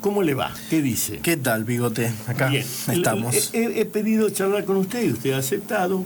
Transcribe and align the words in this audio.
¿Cómo 0.00 0.22
le 0.22 0.32
va? 0.32 0.54
¿Qué 0.70 0.80
dice? 0.80 1.18
¿Qué 1.24 1.36
tal, 1.36 1.64
Bigote? 1.64 2.12
Acá 2.28 2.50
Bien. 2.50 2.64
estamos. 2.88 3.52
He, 3.52 3.80
he 3.80 3.84
pedido 3.84 4.30
charlar 4.30 4.64
con 4.64 4.76
usted 4.76 5.02
y 5.04 5.10
usted 5.10 5.32
ha 5.32 5.38
aceptado 5.38 6.04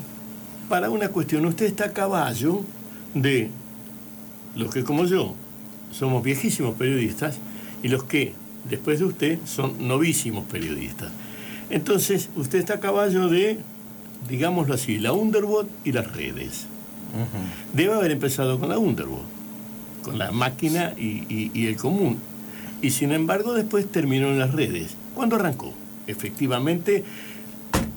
para 0.70 0.88
una 0.88 1.08
cuestión. 1.10 1.44
Usted 1.44 1.66
está 1.66 1.84
a 1.84 1.92
caballo 1.92 2.62
de 3.12 3.50
los 4.56 4.72
que, 4.72 4.82
como 4.82 5.04
yo, 5.04 5.34
somos 5.90 6.22
viejísimos 6.22 6.74
periodistas 6.78 7.36
y 7.82 7.88
los 7.88 8.04
que, 8.04 8.32
después 8.66 8.98
de 8.98 9.04
usted, 9.04 9.38
son 9.44 9.86
novísimos 9.86 10.46
periodistas. 10.46 11.10
Entonces, 11.68 12.30
usted 12.34 12.60
está 12.60 12.76
a 12.76 12.80
caballo 12.80 13.28
de, 13.28 13.58
digámoslo 14.26 14.72
así, 14.72 14.98
la 15.00 15.12
Underwood 15.12 15.66
y 15.84 15.92
las 15.92 16.10
redes. 16.16 16.64
Debe 17.74 17.92
haber 17.92 18.12
empezado 18.12 18.58
con 18.58 18.70
la 18.70 18.78
Underwood, 18.78 19.26
con 20.02 20.16
la 20.16 20.32
máquina 20.32 20.94
y, 20.96 21.26
y- 21.28 21.50
y 21.52 21.66
el 21.66 21.76
común. 21.76 22.16
Y 22.82 22.90
sin 22.90 23.12
embargo 23.12 23.54
después 23.54 23.90
terminó 23.90 24.26
en 24.28 24.38
las 24.38 24.52
redes. 24.52 24.96
¿Cuándo 25.14 25.36
arrancó? 25.36 25.72
Efectivamente, 26.06 27.04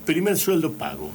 primer 0.05 0.37
sueldo 0.37 0.73
pago. 0.73 1.09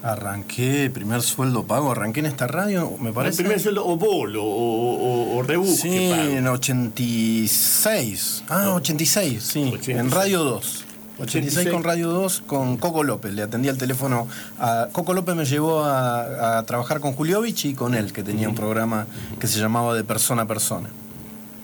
Arranqué, 0.00 0.88
primer 0.94 1.22
sueldo 1.22 1.64
pago, 1.64 1.90
arranqué 1.90 2.20
en 2.20 2.26
esta 2.26 2.46
radio, 2.46 2.92
me 3.00 3.08
El 3.08 3.14
parece. 3.14 3.42
primer 3.42 3.58
sueldo 3.58 3.84
o 3.84 3.96
bolo 3.96 4.44
o, 4.44 4.94
o, 5.34 5.36
o 5.38 5.42
rebusque 5.42 5.88
Sí, 5.90 6.10
pago. 6.16 6.30
en 6.30 6.46
86. 6.46 8.44
Ah, 8.48 8.62
No. 8.66 8.74
86, 8.76 9.42
sí. 9.42 9.60
86. 9.72 9.98
En 9.98 10.10
Radio 10.10 10.44
2. 10.44 10.84
86 11.20 11.68
con 11.70 11.82
Radio 11.82 12.10
2 12.10 12.42
con 12.46 12.76
Coco 12.76 13.02
López. 13.02 13.32
Le 13.34 13.42
atendía 13.42 13.72
el 13.72 13.78
teléfono 13.78 14.28
a. 14.60 14.86
Coco 14.92 15.14
López 15.14 15.34
me 15.34 15.44
llevó 15.44 15.82
a, 15.84 16.58
a 16.58 16.62
trabajar 16.62 17.00
con 17.00 17.12
Juliovich 17.14 17.64
y 17.64 17.74
con 17.74 17.96
él, 17.96 18.12
que 18.12 18.22
tenía 18.22 18.48
un 18.48 18.54
programa 18.54 19.06
que 19.40 19.48
se 19.48 19.58
llamaba 19.58 19.94
De 19.94 20.04
Persona 20.04 20.42
a 20.42 20.46
Persona. 20.46 20.88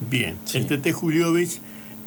Bien, 0.01 0.37
Sí. 0.45 0.59
el 0.59 0.67
Tete 0.67 0.93
Juliovich 0.93 1.61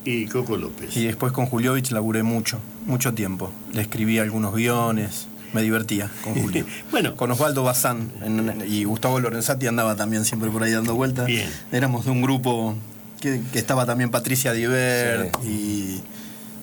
y 0.05 0.25
Coco 0.25 0.57
López. 0.57 0.95
Y 0.95 1.05
después 1.05 1.31
con 1.31 1.45
Juliovich 1.47 1.91
laburé 1.91 2.23
mucho, 2.23 2.59
mucho 2.85 3.13
tiempo. 3.13 3.51
Le 3.73 3.81
escribí 3.81 4.19
algunos 4.19 4.53
guiones, 4.55 5.27
me 5.53 5.61
divertía 5.61 6.09
con 6.23 6.33
Julio. 6.41 6.65
Bueno. 6.91 7.15
Con 7.15 7.31
Osvaldo 7.31 7.63
Bazán 7.63 8.11
en- 8.21 8.63
y 8.67 8.83
Gustavo 8.83 9.19
Lorenzati 9.19 9.67
andaba 9.67 9.95
también 9.95 10.25
siempre 10.25 10.49
por 10.49 10.63
ahí 10.63 10.71
dando 10.71 10.95
vueltas. 10.95 11.25
Bien. 11.27 11.49
Éramos 11.71 12.05
de 12.05 12.11
un 12.11 12.21
grupo 12.21 12.75
que, 13.19 13.41
que 13.51 13.59
estaba 13.59 13.85
también 13.85 14.11
Patricia 14.11 14.53
Diver 14.53 15.31
y 15.43 16.01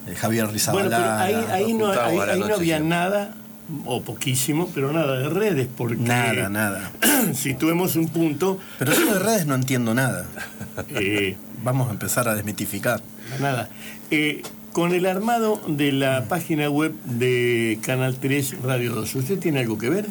eh, 0.06 0.14
Javier 0.14 0.44
Bueno, 0.44 0.52
Rizabalaga. 0.54 1.24
pero 1.26 1.38
ahí, 1.50 1.64
ahí 1.64 1.72
no, 1.74 1.90
ahí- 1.90 2.16
no 2.40 2.44
había 2.54 2.76
siempre. 2.76 2.80
nada, 2.88 3.34
o 3.86 4.02
poquísimo, 4.02 4.70
pero 4.74 4.92
nada 4.92 5.18
de 5.18 5.28
redes, 5.28 5.68
porque 5.76 5.96
Nada, 5.96 6.48
nada. 6.48 6.92
situemos 7.34 7.96
un 7.96 8.08
punto, 8.08 8.58
Pero 8.78 8.92
yo 8.94 9.14
de 9.14 9.18
redes 9.18 9.46
no 9.46 9.54
entiendo 9.54 9.94
nada. 9.94 10.26
eh, 10.90 11.36
Vamos 11.62 11.88
a 11.88 11.92
empezar 11.92 12.28
a 12.28 12.34
desmitificar. 12.34 13.00
Nada. 13.40 13.70
Eh, 14.10 14.42
con 14.72 14.92
el 14.92 15.06
armado 15.06 15.60
de 15.66 15.92
la 15.92 16.24
página 16.24 16.68
web 16.68 16.92
de 17.04 17.78
Canal 17.82 18.16
3 18.16 18.62
Radio 18.62 18.92
2, 18.94 19.14
¿usted 19.14 19.38
tiene 19.38 19.60
algo 19.60 19.78
que 19.78 19.88
ver? 19.88 20.06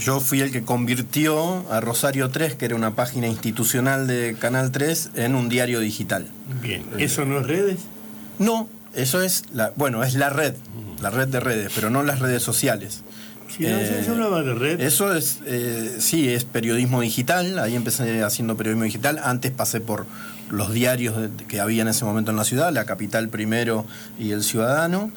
Yo 0.00 0.20
fui 0.20 0.40
el 0.40 0.50
que 0.50 0.62
convirtió 0.62 1.70
a 1.70 1.80
Rosario 1.80 2.30
3, 2.30 2.54
que 2.54 2.64
era 2.64 2.76
una 2.76 2.94
página 2.94 3.26
institucional 3.26 4.06
de 4.06 4.36
Canal 4.38 4.70
3, 4.72 5.10
en 5.14 5.34
un 5.34 5.48
diario 5.48 5.80
digital. 5.80 6.26
Bien. 6.62 6.84
¿Eso 6.98 7.24
no 7.24 7.40
es 7.40 7.46
redes? 7.46 7.80
No, 8.38 8.68
eso 8.94 9.22
es 9.22 9.44
la, 9.52 9.72
bueno, 9.76 10.02
es 10.04 10.14
la 10.14 10.30
red, 10.30 10.54
la 11.00 11.10
red 11.10 11.28
de 11.28 11.40
redes, 11.40 11.72
pero 11.74 11.90
no 11.90 12.02
las 12.02 12.20
redes 12.20 12.42
sociales. 12.42 13.02
Si 13.56 13.62
no, 13.62 13.68
Eh, 13.70 14.02
yo 14.06 14.12
hablaba 14.12 14.42
de 14.42 14.54
red. 14.54 14.80
Eso 14.80 15.14
es, 15.14 15.38
eh, 15.46 15.96
sí, 16.00 16.28
es 16.28 16.44
periodismo 16.44 17.00
digital. 17.00 17.58
Ahí 17.58 17.76
empecé 17.76 18.22
haciendo 18.22 18.56
periodismo 18.56 18.84
digital. 18.84 19.20
Antes 19.22 19.52
pasé 19.52 19.80
por 19.80 20.06
los 20.50 20.72
diarios 20.72 21.14
que 21.46 21.60
había 21.60 21.82
en 21.82 21.88
ese 21.88 22.04
momento 22.04 22.30
en 22.30 22.36
la 22.36 22.44
ciudad, 22.44 22.72
La 22.72 22.84
Capital 22.84 23.28
primero 23.28 23.86
y 24.18 24.32
El 24.32 24.42
Ciudadano. 24.42 25.10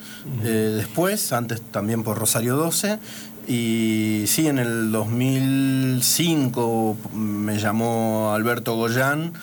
Eh, 0.43 0.73
después, 0.77 1.33
antes 1.33 1.61
también 1.61 2.03
por 2.03 2.17
Rosario 2.17 2.55
12. 2.55 2.99
Y 3.47 4.23
sí, 4.27 4.47
en 4.47 4.59
el 4.59 4.91
2005 4.91 6.97
me 7.13 7.59
llamó 7.59 8.31
Alberto 8.33 8.75
Goyán 8.75 9.33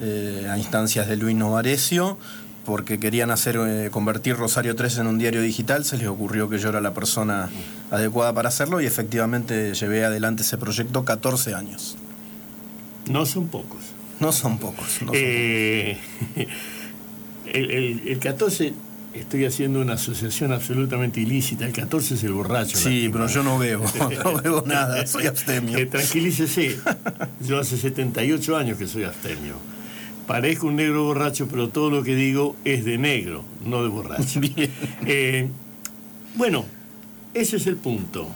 eh, 0.00 0.46
a 0.50 0.56
instancias 0.56 1.08
de 1.08 1.16
Luis 1.16 1.36
Novarecio 1.36 2.18
porque 2.68 3.00
querían 3.00 3.30
hacer 3.30 3.56
eh, 3.58 3.88
convertir 3.90 4.36
Rosario 4.36 4.76
3 4.76 4.98
en 4.98 5.06
un 5.06 5.16
diario 5.16 5.40
digital, 5.40 5.86
se 5.86 5.96
les 5.96 6.06
ocurrió 6.06 6.50
que 6.50 6.58
yo 6.58 6.68
era 6.68 6.82
la 6.82 6.92
persona 6.92 7.48
adecuada 7.90 8.34
para 8.34 8.50
hacerlo 8.50 8.82
y 8.82 8.84
efectivamente 8.86 9.72
llevé 9.72 10.04
adelante 10.04 10.42
ese 10.42 10.58
proyecto 10.58 11.02
14 11.02 11.54
años. 11.54 11.96
No 13.08 13.24
son 13.24 13.48
pocos. 13.48 13.80
No 14.20 14.32
son 14.32 14.58
pocos. 14.58 14.98
no 15.00 15.06
son 15.08 15.14
Eh, 15.14 15.96
el, 17.46 17.70
el- 17.70 18.02
el 18.06 18.18
14, 18.18 18.74
estoy 19.14 19.46
haciendo 19.46 19.80
una 19.80 19.94
asociación 19.94 20.52
absolutamente 20.52 21.22
ilícita. 21.22 21.64
El 21.64 21.72
14 21.72 22.16
es 22.16 22.24
el 22.24 22.32
borracho. 22.34 22.76
Sí, 22.76 23.08
pero 23.10 23.28
yo 23.28 23.42
no 23.42 23.58
bebo, 23.58 23.86
no 24.24 24.34
bebo 24.42 24.62
nada, 24.66 25.06
soy 25.06 25.26
abstemio. 25.26 25.78
Eh, 25.78 25.86
tranquilícese. 25.86 26.76
Yo 27.40 27.58
hace 27.60 27.78
78 27.78 28.56
años 28.58 28.76
que 28.76 28.86
soy 28.86 29.04
abstemio. 29.04 29.54
Parezco 30.28 30.66
un 30.68 30.76
negro 30.76 31.04
borracho, 31.04 31.48
pero 31.48 31.70
todo 31.70 31.90
lo 31.90 32.02
que 32.04 32.14
digo 32.14 32.54
es 32.64 32.84
de 32.84 32.98
negro, 32.98 33.42
no 33.64 33.82
de 33.82 33.88
borracho. 33.88 34.40
Eh, 35.06 35.48
bueno, 36.36 36.64
ese 37.34 37.56
es 37.56 37.66
el 37.66 37.76
punto. 37.76 38.28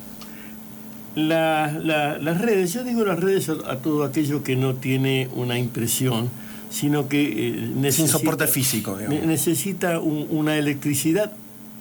La- 1.15 1.71
la- 1.83 2.17
las 2.19 2.41
redes, 2.41 2.73
yo 2.73 2.83
digo 2.85 3.05
las 3.05 3.21
redes 3.21 3.49
a, 3.51 3.71
a 3.71 3.77
todo 3.77 4.05
aquello 4.05 4.43
que 4.43 4.57
no 4.57 4.75
tiene 4.75 5.29
una 5.35 5.59
impresión, 5.59 6.31
sino 6.71 7.07
que 7.09 7.49
eh, 7.49 7.71
necesita, 7.77 8.19
soporte 8.19 8.47
físico, 8.47 8.97
digamos. 8.97 9.21
ne- 9.21 9.27
necesita 9.27 10.01
un- 10.01 10.27
una 10.31 10.57
electricidad 10.57 11.33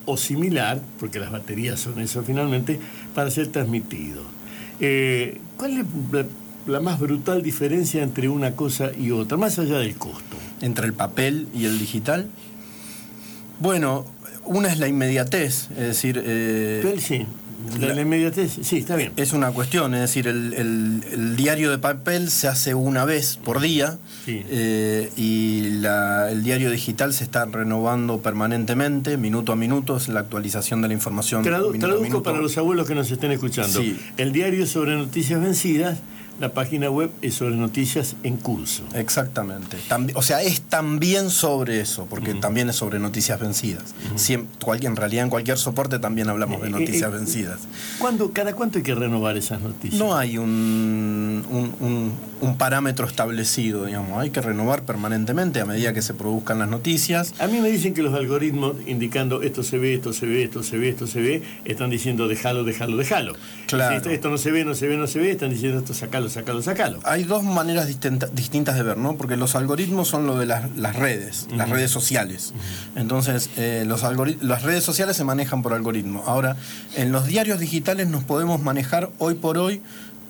o 0.05 0.17
similar, 0.17 0.81
porque 0.99 1.19
las 1.19 1.31
baterías 1.31 1.79
son 1.79 1.99
eso 2.01 2.23
finalmente, 2.23 2.79
para 3.15 3.31
ser 3.31 3.47
transmitido. 3.47 4.23
Eh, 4.81 5.39
¿Cuál 5.55 5.77
es 5.77 5.85
la, 6.11 6.25
la 6.67 6.79
más 6.79 6.99
brutal 6.99 7.41
diferencia 7.43 8.03
entre 8.03 8.29
una 8.29 8.51
cosa 8.55 8.91
y 8.97 9.11
otra, 9.11 9.37
más 9.37 9.57
allá 9.59 9.77
del 9.79 9.95
costo? 9.95 10.37
Entre 10.61 10.85
el 10.85 10.93
papel 10.93 11.47
y 11.55 11.65
el 11.65 11.79
digital. 11.79 12.27
Bueno, 13.59 14.05
una 14.45 14.71
es 14.71 14.79
la 14.79 14.87
inmediatez, 14.87 15.69
es 15.71 15.77
decir, 15.77 16.21
eh, 16.25 16.95
sí, 16.99 17.25
la, 17.79 18.01
inmediatez, 18.01 18.57
sí, 18.63 18.77
está 18.77 18.95
bien. 18.95 19.11
es 19.17 19.33
una 19.33 19.51
cuestión, 19.51 19.93
es 19.93 20.01
decir, 20.01 20.27
el, 20.27 20.53
el- 20.55 21.03
el 21.11 21.35
diario 21.35 21.69
de 21.69 21.77
papel 21.77 22.31
se 22.31 22.47
hace 22.47 22.73
una 22.73 23.05
vez 23.05 23.37
por 23.37 23.59
día 23.61 23.99
Sí. 24.25 24.41
eh, 24.49 25.11
y 25.15 25.69
la- 25.79 26.31
el 26.31 26.41
diario 26.41 26.71
digital 26.71 27.13
se 27.13 27.23
está 27.23 27.45
renovando 27.45 28.19
permanentemente, 28.19 29.15
minuto 29.17 29.51
a 29.51 29.55
minuto, 29.55 29.97
es 29.97 30.07
la 30.09 30.21
actualización 30.21 30.81
de 30.81 30.87
la 30.87 30.95
información. 30.95 31.43
Tradu- 31.43 31.67
minuto 31.71 31.75
a 31.75 31.79
traduzco 31.79 32.03
minuto. 32.03 32.23
para 32.23 32.39
los 32.39 32.57
abuelos 32.57 32.87
que 32.87 32.95
nos 32.95 33.11
estén 33.11 33.31
escuchando. 33.31 33.79
Sí. 33.79 33.95
El 34.17 34.31
diario 34.31 34.65
sobre 34.65 34.95
noticias 34.95 35.39
vencidas, 35.39 35.99
la 36.41 36.53
página 36.53 36.89
web 36.89 37.11
es 37.21 37.35
sobre 37.35 37.55
noticias 37.55 38.15
en 38.23 38.35
curso. 38.37 38.81
Exactamente. 38.95 39.77
Tambi- 39.87 40.11
o 40.15 40.21
sea, 40.23 40.41
es 40.41 40.61
también 40.61 41.29
sobre 41.29 41.79
eso, 41.79 42.07
porque 42.09 42.33
también 42.33 42.69
es 42.69 42.75
sobre 42.75 42.97
noticias 42.99 43.39
vencidas. 43.39 43.93
Siem- 44.17 44.47
cualquier- 44.63 44.89
en 44.91 44.95
realidad, 44.97 45.23
en 45.25 45.29
cualquier 45.29 45.57
soporte 45.59 45.99
también 45.99 46.29
hablamos 46.29 46.59
de 46.61 46.67
Eh, 46.67 46.69
eh, 46.69 46.79
noticias 46.79 47.09
eh, 47.09 47.15
vencidas. 47.15 47.59
¿Cuándo, 47.99 48.31
¿Cada 48.31 48.53
cuánto 48.55 48.79
hay 48.79 48.83
que 48.83 48.95
renovar 48.95 49.37
esas 49.37 49.61
noticias? 49.61 49.99
No 49.99 50.15
hay 50.17 50.37
un, 50.39 51.45
un- 51.49 51.75
un- 51.79 52.11
un 52.41 52.57
parámetro 52.57 53.05
establecido, 53.05 53.85
digamos. 53.85 54.17
Hay 54.19 54.31
que 54.31 54.41
renovar 54.41 54.83
permanentemente 54.83 55.59
a 55.61 55.65
medida 55.65 55.93
que 55.93 56.01
se 56.01 56.15
produzcan 56.15 56.57
las 56.57 56.69
noticias. 56.69 57.35
A 57.39 57.45
mí 57.47 57.59
me 57.61 57.69
dicen 57.69 57.93
que 57.93 58.01
los 58.01 58.15
algoritmos 58.15 58.75
indicando 58.87 59.43
esto 59.43 59.61
se 59.61 59.77
ve, 59.77 59.93
esto 59.93 60.11
se 60.11 60.25
ve, 60.25 60.43
esto 60.43 60.63
se 60.63 60.77
ve, 60.79 60.89
esto 60.89 61.05
se 61.05 61.21
ve, 61.21 61.43
están 61.65 61.91
diciendo 61.91 62.27
déjalo, 62.27 62.63
déjalo, 62.63 62.97
déjalo. 62.97 63.33
Claro. 63.67 63.91
Si 63.91 63.97
esto, 63.97 64.09
esto 64.09 64.29
no 64.31 64.37
se 64.39 64.49
ve, 64.51 64.65
no 64.65 64.73
se 64.73 64.87
ve, 64.87 64.97
no 64.97 65.05
se 65.05 65.19
ve, 65.19 65.29
están 65.31 65.51
diciendo 65.51 65.77
esto 65.79 65.93
sacalo, 65.93 66.29
sacalo, 66.31 66.61
sacalo. 66.61 66.99
Hay 67.03 67.23
dos 67.23 67.43
maneras 67.43 67.87
distinta- 67.87 68.27
distintas 68.27 68.75
de 68.75 68.83
ver, 68.83 68.97
¿no? 68.97 69.15
Porque 69.17 69.37
los 69.37 69.55
algoritmos 69.55 70.07
son 70.07 70.25
lo 70.25 70.37
de 70.39 70.45
las, 70.45 70.75
las 70.75 70.95
redes, 70.95 71.47
las 71.55 71.69
redes 71.69 71.91
sociales. 71.91 72.53
Entonces, 72.95 73.49
eh, 73.57 73.83
los 73.85 74.01
las 74.41 74.63
redes 74.63 74.83
sociales 74.83 75.15
se 75.17 75.23
manejan 75.23 75.61
por 75.61 75.73
algoritmo. 75.73 76.23
Ahora, 76.25 76.55
en 76.95 77.11
los 77.11 77.27
diarios 77.27 77.59
digitales 77.59 78.07
nos 78.07 78.23
podemos 78.23 78.61
manejar 78.61 79.09
hoy 79.19 79.35
por 79.35 79.57
hoy 79.57 79.81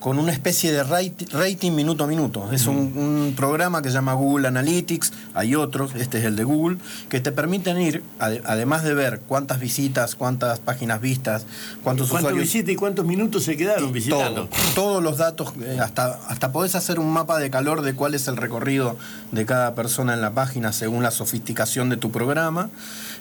con 0.01 0.18
una 0.18 0.31
especie 0.31 0.71
de 0.74 0.83
rati- 0.83 1.30
rating 1.31 1.74
minuto 1.74 2.03
a 2.03 2.07
minuto. 2.07 2.51
Es 2.51 2.65
un, 2.65 2.75
un 2.98 3.33
programa 3.38 3.83
que 3.83 3.89
se 3.89 3.94
llama 3.94 4.13
Google 4.15 4.48
Analytics, 4.48 5.13
hay 5.36 5.53
otros, 5.53 5.94
este 5.94 6.18
es 6.18 6.25
el 6.25 6.36
de 6.36 6.44
Google, 6.44 6.77
que 7.07 7.19
te 7.19 7.31
permiten 7.31 7.80
ir, 7.80 8.01
ade- 8.19 8.42
además 8.45 8.83
de 8.83 8.95
ver 8.95 9.19
cuántas 9.27 9.59
visitas, 9.59 10.15
cuántas 10.15 10.57
páginas 10.59 11.01
vistas, 11.01 11.45
cuántos 11.83 12.09
¿Cuántos 12.09 12.30
usuarios... 12.31 12.42
visitas 12.42 12.74
y 12.74 12.75
cuántos 12.77 13.06
minutos 13.06 13.44
se 13.44 13.56
quedaron 13.56 13.94
visitando? 13.94 14.48
Todo, 14.48 14.74
todos 14.74 15.03
los 15.03 15.19
datos, 15.19 15.53
eh, 15.62 15.77
hasta, 15.80 16.13
hasta 16.27 16.51
podés 16.51 16.74
hacer 16.74 17.00
un 17.00 17.13
mapa 17.13 17.38
de 17.38 17.51
calor 17.51 17.83
de 17.83 17.94
cuál 17.94 18.15
es 18.15 18.27
el 18.27 18.38
recorrido 18.38 18.98
de 19.31 19.45
cada 19.45 19.75
persona 19.75 20.15
en 20.15 20.21
la 20.21 20.31
página 20.31 20.74
según 20.74 21.03
la 21.03 21.12
sofisticación 21.12 21.89
de 21.89 21.98
tu 21.98 22.09
programa. 22.12 22.71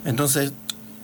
Entonces, 0.07 0.55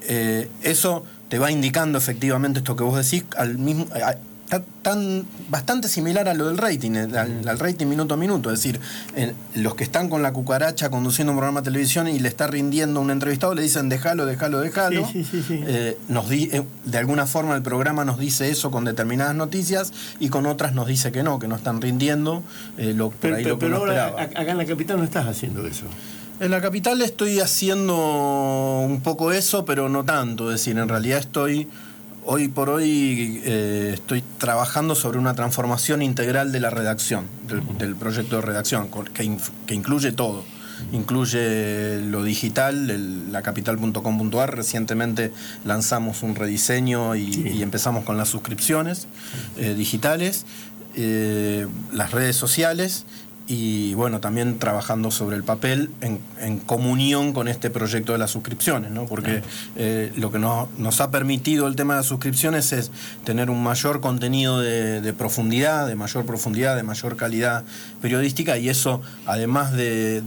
eh, 0.09 0.49
eso 0.63 1.05
te 1.29 1.39
va 1.39 1.51
indicando 1.51 1.99
efectivamente 1.99 2.61
esto 2.61 2.77
que 2.77 2.83
vos 2.85 2.97
decís 2.97 3.25
al 3.37 3.59
mismo, 3.59 3.87
a- 3.95 4.15
está 4.47 4.63
tan 4.83 5.27
bastante 5.49 5.89
similar 5.89 6.29
a 6.29 6.35
lo 6.35 6.47
del 6.47 6.57
rating, 6.57 6.93
eh, 6.93 7.19
al, 7.19 7.59
rating 7.59 7.87
minuto 7.87 8.15
a 8.15 8.17
minuto. 8.17 8.53
Es 8.53 8.63
decir, 8.63 8.81
los 9.57 9.75
que 9.75 9.83
están 9.83 10.09
con 10.09 10.23
la 10.23 10.33
cucaracha 10.33 10.89
conduciendo 10.89 11.33
un 11.33 11.39
programa 11.39 11.61
de 11.61 11.65
televisión 11.65 12.07
y 12.07 12.21
le 12.21 12.29
está 12.29 12.47
rindiendo 12.47 13.01
un 13.01 13.11
entrevistado, 13.11 13.55
le 13.55 13.63
dicen 13.63 13.89
déjalo, 13.89 14.25
déjalo, 14.25 14.61
déjalo. 14.61 15.09
Eh, 15.69 15.99
nos 16.09 16.31
eh, 16.31 16.65
de 16.85 16.99
alguna 16.99 17.27
forma 17.27 17.57
el 17.57 17.63
programa 17.63 18.05
nos 18.05 18.19
dice 18.19 18.51
eso 18.51 18.71
con 18.71 18.85
determinadas 18.85 19.35
noticias 19.35 19.93
y 20.21 20.29
con 20.29 20.47
otras 20.47 20.75
nos 20.75 20.87
dice 20.87 21.11
que 21.11 21.23
no, 21.23 21.39
que 21.39 21.49
no 21.49 21.57
están 21.57 21.81
rindiendo 21.81 22.43
lo, 22.77 23.11
pero, 23.11 23.59
pero 23.59 23.77
ahora 23.77 24.07
acá 24.21 24.51
en 24.51 24.59
la 24.59 24.67
capital 24.67 24.99
no 24.99 25.05
estás 25.05 25.27
haciendo 25.27 25.67
eso. 25.67 25.87
En 26.39 26.51
la 26.51 26.61
capital 26.61 27.01
estoy 27.01 27.41
haciendo 27.41 27.97
un 28.87 29.01
poco 29.01 29.33
eso, 29.33 29.65
pero 29.65 29.89
no 29.89 30.05
tanto. 30.05 30.51
Es 30.53 30.61
decir, 30.61 30.79
en 30.79 30.89
realidad 30.89 31.19
estoy 31.19 31.67
Hoy 32.29 32.49
por 32.49 32.71
hoy 32.71 33.41
eh, 33.45 33.93
estoy 33.95 34.21
trabajando 34.39 34.97
sobre 34.97 35.17
una 35.17 35.35
transformación 35.35 36.03
integral 36.03 36.51
de 36.51 36.59
la 36.59 36.71
redacción, 36.71 37.27
del, 37.79 37.95
proyecto 37.95 38.35
de 38.35 38.43
redacción, 38.43 38.89
que, 39.15 39.23
incluye 39.73 40.11
todo. 40.11 40.43
Incluye 40.91 42.01
lo 42.01 42.25
digital, 42.25 43.31
la 43.31 43.43
capital.com.ar. 43.43 44.57
Recientemente 44.57 45.31
lanzamos 45.65 46.25
un 46.25 46.35
rediseño 46.35 47.15
y, 47.15 47.63
empezamos 47.63 48.05
con 48.05 48.17
las 48.17 48.29
suscripciones 48.29 49.07
eh, 49.57 49.75
digitales, 49.75 50.47
eh, 50.97 51.69
las 51.93 52.11
redes 52.11 52.35
sociales 52.35 53.07
y 53.49 53.95
bueno, 53.95 54.21
también 54.21 54.59
trabajando 54.59 55.11
sobre 55.11 55.37
el 55.37 55.45
papel 55.45 55.91
en, 56.01 56.59
comunión 56.59 57.33
con 57.33 57.49
este 57.49 57.71
proyecto 57.71 58.13
de 58.13 58.19
las 58.19 58.31
suscripciones, 58.31 58.91
¿no? 58.91 59.07
porque 59.07 59.43
eh, 59.77 60.13
lo 60.17 60.33
que 60.33 60.39
nos, 60.39 61.01
ha 61.01 61.11
permitido 61.11 61.69
el 61.69 61.77
tema 61.77 61.95
de 61.95 62.01
las 62.01 62.07
suscripciones 62.07 62.73
es 62.73 62.91
tener 63.25 63.51
un 63.51 63.63
mayor 63.63 64.01
contenido 64.01 64.61
de, 64.61 65.13
profundidad, 65.13 65.87
de 65.87 65.95
mayor 65.95 66.27
profundidad, 66.27 66.77
de 66.77 66.83
mayor 66.83 67.17
calidad 67.17 67.65
periodística 68.01 68.59
y 68.59 68.69
eso, 68.69 69.01
además 69.27 69.73
de, 69.73 70.23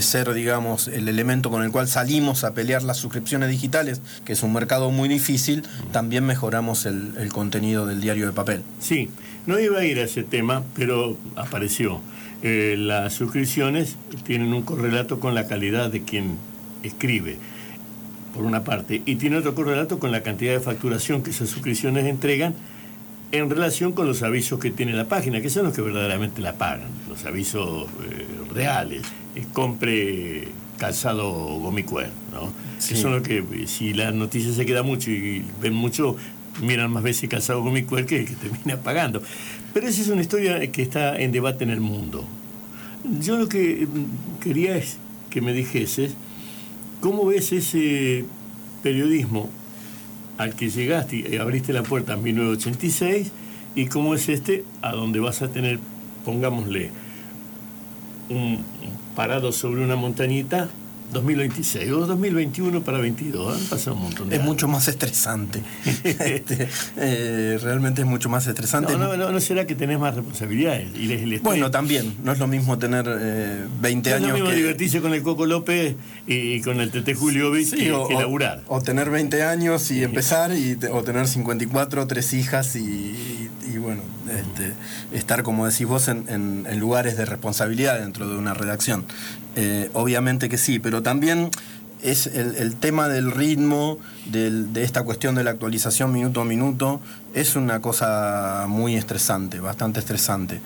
ser, 0.00 0.32
digamos, 0.34 0.88
el 0.88 1.08
elemento 1.08 1.50
con 1.50 1.62
el 1.62 1.72
cual 1.72 1.88
salimos 1.88 2.44
a 2.44 2.54
pelear 2.54 2.82
las 2.82 2.96
suscripciones 2.98 3.48
digitales, 3.48 4.00
que 4.24 4.34
es 4.34 4.42
un 4.42 4.52
mercado 4.52 4.90
muy 4.90 5.08
difícil, 5.08 5.64
también 5.92 6.24
mejoramos 6.24 6.86
el, 6.86 7.14
el 7.18 7.32
contenido 7.32 7.86
del 7.86 8.00
diario 8.00 8.26
de 8.26 8.32
papel. 8.32 8.62
Sí. 8.80 9.10
No 9.46 9.58
iba 9.58 9.80
a 9.80 9.84
ir 9.84 9.98
a 9.98 10.04
ese 10.04 10.22
tema, 10.22 10.62
pero 10.74 11.16
apareció. 11.36 12.00
Eh, 12.42 12.76
las 12.78 13.14
suscripciones 13.14 13.96
tienen 14.24 14.52
un 14.52 14.62
correlato 14.62 15.20
con 15.20 15.34
la 15.34 15.46
calidad 15.46 15.90
de 15.90 16.02
quien 16.02 16.36
escribe, 16.82 17.38
por 18.34 18.44
una 18.44 18.64
parte, 18.64 19.02
y 19.06 19.16
tiene 19.16 19.36
otro 19.36 19.54
correlato 19.54 19.98
con 19.98 20.12
la 20.12 20.22
cantidad 20.22 20.52
de 20.52 20.60
facturación 20.60 21.22
que 21.22 21.30
esas 21.30 21.48
suscripciones 21.48 22.04
entregan 22.04 22.54
en 23.32 23.50
relación 23.50 23.92
con 23.92 24.06
los 24.06 24.22
avisos 24.22 24.60
que 24.60 24.70
tiene 24.70 24.92
la 24.92 25.06
página, 25.06 25.40
que 25.40 25.50
son 25.50 25.64
los 25.64 25.74
que 25.74 25.82
verdaderamente 25.82 26.40
la 26.40 26.54
pagan, 26.54 26.88
los 27.08 27.24
avisos 27.24 27.84
eh, 27.84 28.26
reales. 28.52 29.02
Eh, 29.34 29.44
compre 29.52 30.48
calzado 30.78 31.30
gomicuer, 31.32 32.10
¿no? 32.32 32.52
Que 32.86 32.96
son 32.96 33.12
los 33.12 33.22
que, 33.22 33.42
si 33.66 33.94
la 33.94 34.10
noticia 34.12 34.52
se 34.52 34.66
queda 34.66 34.82
mucho 34.82 35.10
y 35.10 35.44
ven 35.60 35.72
mucho, 35.72 36.16
miran 36.62 36.90
más 36.90 37.02
veces 37.02 37.28
casado 37.28 37.62
con 37.62 37.72
mi 37.72 37.82
cuerpo 37.82 38.08
que, 38.08 38.24
que 38.24 38.34
termina 38.34 38.76
pagando. 38.76 39.22
Pero 39.72 39.88
esa 39.88 40.02
es 40.02 40.08
una 40.08 40.22
historia 40.22 40.70
que 40.70 40.82
está 40.82 41.18
en 41.18 41.32
debate 41.32 41.64
en 41.64 41.70
el 41.70 41.80
mundo. 41.80 42.24
Yo 43.20 43.36
lo 43.36 43.48
que 43.48 43.86
mm, 43.86 44.40
quería 44.40 44.76
es 44.76 44.98
que 45.30 45.40
me 45.40 45.52
dijeses 45.52 46.14
cómo 47.00 47.26
ves 47.26 47.52
ese 47.52 48.24
periodismo 48.82 49.50
al 50.38 50.54
que 50.54 50.70
llegaste 50.70 51.16
y 51.30 51.36
abriste 51.36 51.72
la 51.72 51.82
puerta 51.82 52.14
en 52.14 52.22
1986 52.22 53.32
y 53.74 53.86
cómo 53.86 54.14
es 54.14 54.28
este 54.28 54.64
a 54.82 54.92
donde 54.92 55.20
vas 55.20 55.42
a 55.42 55.48
tener, 55.48 55.78
pongámosle, 56.24 56.90
un 58.28 58.62
parado 59.14 59.52
sobre 59.52 59.82
una 59.82 59.96
montañita 59.96 60.70
2026 61.12 61.92
o 61.92 62.06
2021 62.06 62.82
para 62.82 62.98
22, 62.98 63.56
han 63.56 63.66
pasado 63.66 63.96
un 63.96 64.02
montón 64.02 64.28
de 64.28 64.36
Es 64.36 64.42
mucho 64.42 64.68
más 64.68 64.88
estresante. 64.88 65.62
Este, 66.04 66.68
eh, 66.96 67.58
realmente 67.62 68.02
es 68.02 68.06
mucho 68.06 68.28
más 68.28 68.46
estresante. 68.46 68.96
No, 68.96 69.16
no, 69.16 69.30
no, 69.30 69.40
será 69.40 69.66
que 69.66 69.74
tenés 69.74 69.98
más 69.98 70.14
responsabilidades. 70.14 70.88
Y 70.96 71.38
bueno, 71.38 71.70
también, 71.70 72.14
no 72.22 72.32
es 72.32 72.38
lo 72.38 72.46
mismo 72.46 72.78
tener 72.78 73.04
20 73.80 74.14
años. 74.14 74.20
No 74.20 74.26
es 74.26 74.32
lo 74.32 74.34
mismo 74.34 74.50
que... 74.50 74.56
divertirse 74.56 75.00
con 75.00 75.14
el 75.14 75.22
Coco 75.22 75.46
López 75.46 75.96
y, 76.26 76.60
con 76.62 76.80
el 76.80 76.90
Tete 76.90 77.14
Julio 77.14 77.52
que, 77.52 77.92
o, 77.92 78.10
laburar. 78.10 78.62
O, 78.66 78.80
tener 78.80 79.10
20 79.10 79.42
años 79.42 79.90
y 79.90 80.02
empezar, 80.02 80.52
y, 80.52 80.78
o 80.90 81.02
tener 81.02 81.26
54, 81.26 82.06
tres 82.06 82.32
hijas 82.32 82.76
y, 82.76 83.43
bueno, 83.84 84.02
este, 84.28 84.72
estar, 85.16 85.42
como 85.42 85.66
decís 85.66 85.86
vos, 85.86 86.08
en 86.08 86.80
lugares 86.80 87.16
de 87.16 87.24
responsabilidad 87.24 88.00
dentro 88.00 88.28
de 88.28 88.36
una 88.36 88.54
redacción. 88.54 89.04
Eh, 89.56 89.90
obviamente 89.92 90.48
que 90.48 90.58
sí, 90.58 90.78
pero 90.78 91.02
también 91.02 91.50
es 92.02 92.26
el, 92.26 92.76
tema 92.76 93.08
del 93.08 93.30
ritmo, 93.30 93.98
de 94.26 94.82
esta 94.82 95.04
cuestión 95.04 95.36
de 95.36 95.44
la 95.44 95.52
actualización 95.52 96.12
minuto 96.12 96.42
a 96.42 96.44
minuto, 96.44 97.00
es 97.34 97.56
una 97.56 97.80
cosa 97.80 98.66
muy 98.68 98.94
estresante, 98.96 99.60
bastante 99.60 100.00
estresante. 100.00 100.60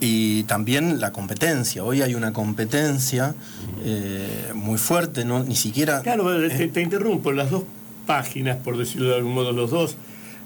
Y 0.00 0.42
también 0.42 1.00
la 1.00 1.12
competencia. 1.12 1.84
Hoy 1.84 2.02
hay 2.02 2.14
una 2.14 2.32
competencia 2.32 3.34
eh, 3.84 4.50
muy 4.52 4.76
fuerte, 4.76 5.24
no 5.24 5.44
ni 5.44 5.54
siquiera. 5.54 6.02
Claro, 6.02 6.26
te, 6.48 6.82
interrumpo. 6.82 7.32
Las 7.32 7.50
dos 7.50 7.62
páginas, 8.06 8.56
por 8.58 8.76
decirlo 8.76 9.10
de 9.10 9.16
algún 9.16 9.32
modo, 9.32 9.52
los 9.52 9.70
dos, 9.70 9.96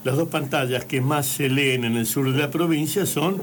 las 0.06 0.16
dos 0.16 0.28
pantallas 0.28 0.84
que 0.84 1.00
más 1.00 1.26
se 1.26 1.48
leen 1.48 1.84
en 1.84 1.96
el 1.96 2.06
sur 2.06 2.32
de 2.32 2.38
la 2.38 2.48
provincia 2.48 3.04
son 3.06 3.42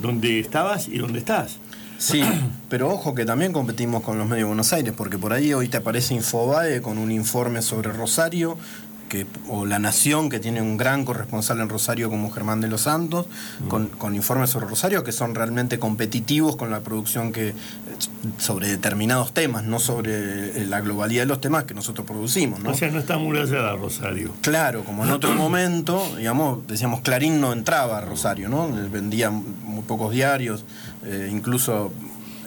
donde 0.00 0.38
estabas 0.38 0.86
y 0.86 0.98
donde 0.98 1.18
estás. 1.18 1.58
Sí, 1.98 2.22
pero 2.70 2.88
ojo 2.88 3.16
que 3.16 3.24
también 3.24 3.52
competimos 3.52 4.04
con 4.04 4.16
los 4.16 4.28
medios 4.28 4.44
de 4.44 4.48
Buenos 4.50 4.72
Aires, 4.72 4.94
porque 4.96 5.18
por 5.18 5.32
ahí 5.32 5.52
hoy 5.52 5.66
te 5.66 5.76
aparece 5.76 6.14
Infobae 6.14 6.80
con 6.80 6.98
un 6.98 7.10
informe 7.10 7.62
sobre 7.62 7.92
Rosario, 7.92 8.56
que, 9.08 9.26
o 9.48 9.66
La 9.66 9.78
Nación, 9.78 10.28
que 10.28 10.38
tiene 10.40 10.62
un 10.62 10.76
gran 10.76 11.04
corresponsal 11.04 11.60
en 11.60 11.68
Rosario 11.68 12.10
como 12.10 12.30
Germán 12.30 12.60
de 12.60 12.68
los 12.68 12.82
Santos, 12.82 13.26
mm. 13.60 13.68
con, 13.96 14.14
informes 14.14 14.50
sobre 14.50 14.66
Rosario 14.66 15.04
que 15.04 15.12
son 15.12 15.34
realmente 15.34 15.78
competitivos 15.78 16.56
con 16.56 16.70
la 16.70 16.80
producción 16.80 17.32
que 17.32 17.54
sobre 18.38 18.68
determinados 18.68 19.32
temas, 19.32 19.64
no 19.64 19.78
sobre 19.78 20.66
la 20.66 20.80
globalidad 20.80 21.22
de 21.22 21.26
los 21.26 21.40
temas 21.40 21.64
que 21.64 21.74
nosotros 21.74 22.06
producimos. 22.06 22.60
¿no? 22.60 22.70
O 22.70 22.74
sea, 22.74 22.90
no 22.90 22.98
está 22.98 23.18
murallada 23.18 23.74
Rosario. 23.76 24.32
Claro, 24.40 24.84
como 24.84 25.04
en 25.04 25.10
otro 25.10 25.34
momento, 25.34 26.02
digamos, 26.16 26.66
decíamos, 26.66 27.00
Clarín 27.00 27.40
no 27.40 27.52
entraba 27.52 27.98
a 27.98 28.00
Rosario, 28.00 28.48
¿no? 28.48 28.68
Vendía 28.90 29.30
muy 29.30 29.82
pocos 29.82 30.12
diarios, 30.12 30.64
eh, 31.04 31.28
incluso 31.30 31.92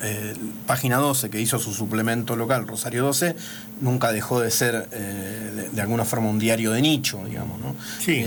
eh, 0.03 0.33
Página 0.65 0.97
12, 0.97 1.29
que 1.29 1.39
hizo 1.39 1.59
su 1.59 1.73
suplemento 1.73 2.35
local, 2.35 2.67
Rosario 2.67 3.03
12, 3.03 3.35
nunca 3.81 4.11
dejó 4.11 4.39
de 4.39 4.49
ser 4.49 4.87
eh, 4.91 5.69
de, 5.71 5.81
alguna 5.81 6.05
forma 6.05 6.29
un 6.29 6.39
diario 6.39 6.71
de 6.71 6.81
nicho, 6.81 7.21
digamos. 7.27 7.59
¿no? 7.59 7.75
Sí, 7.99 8.23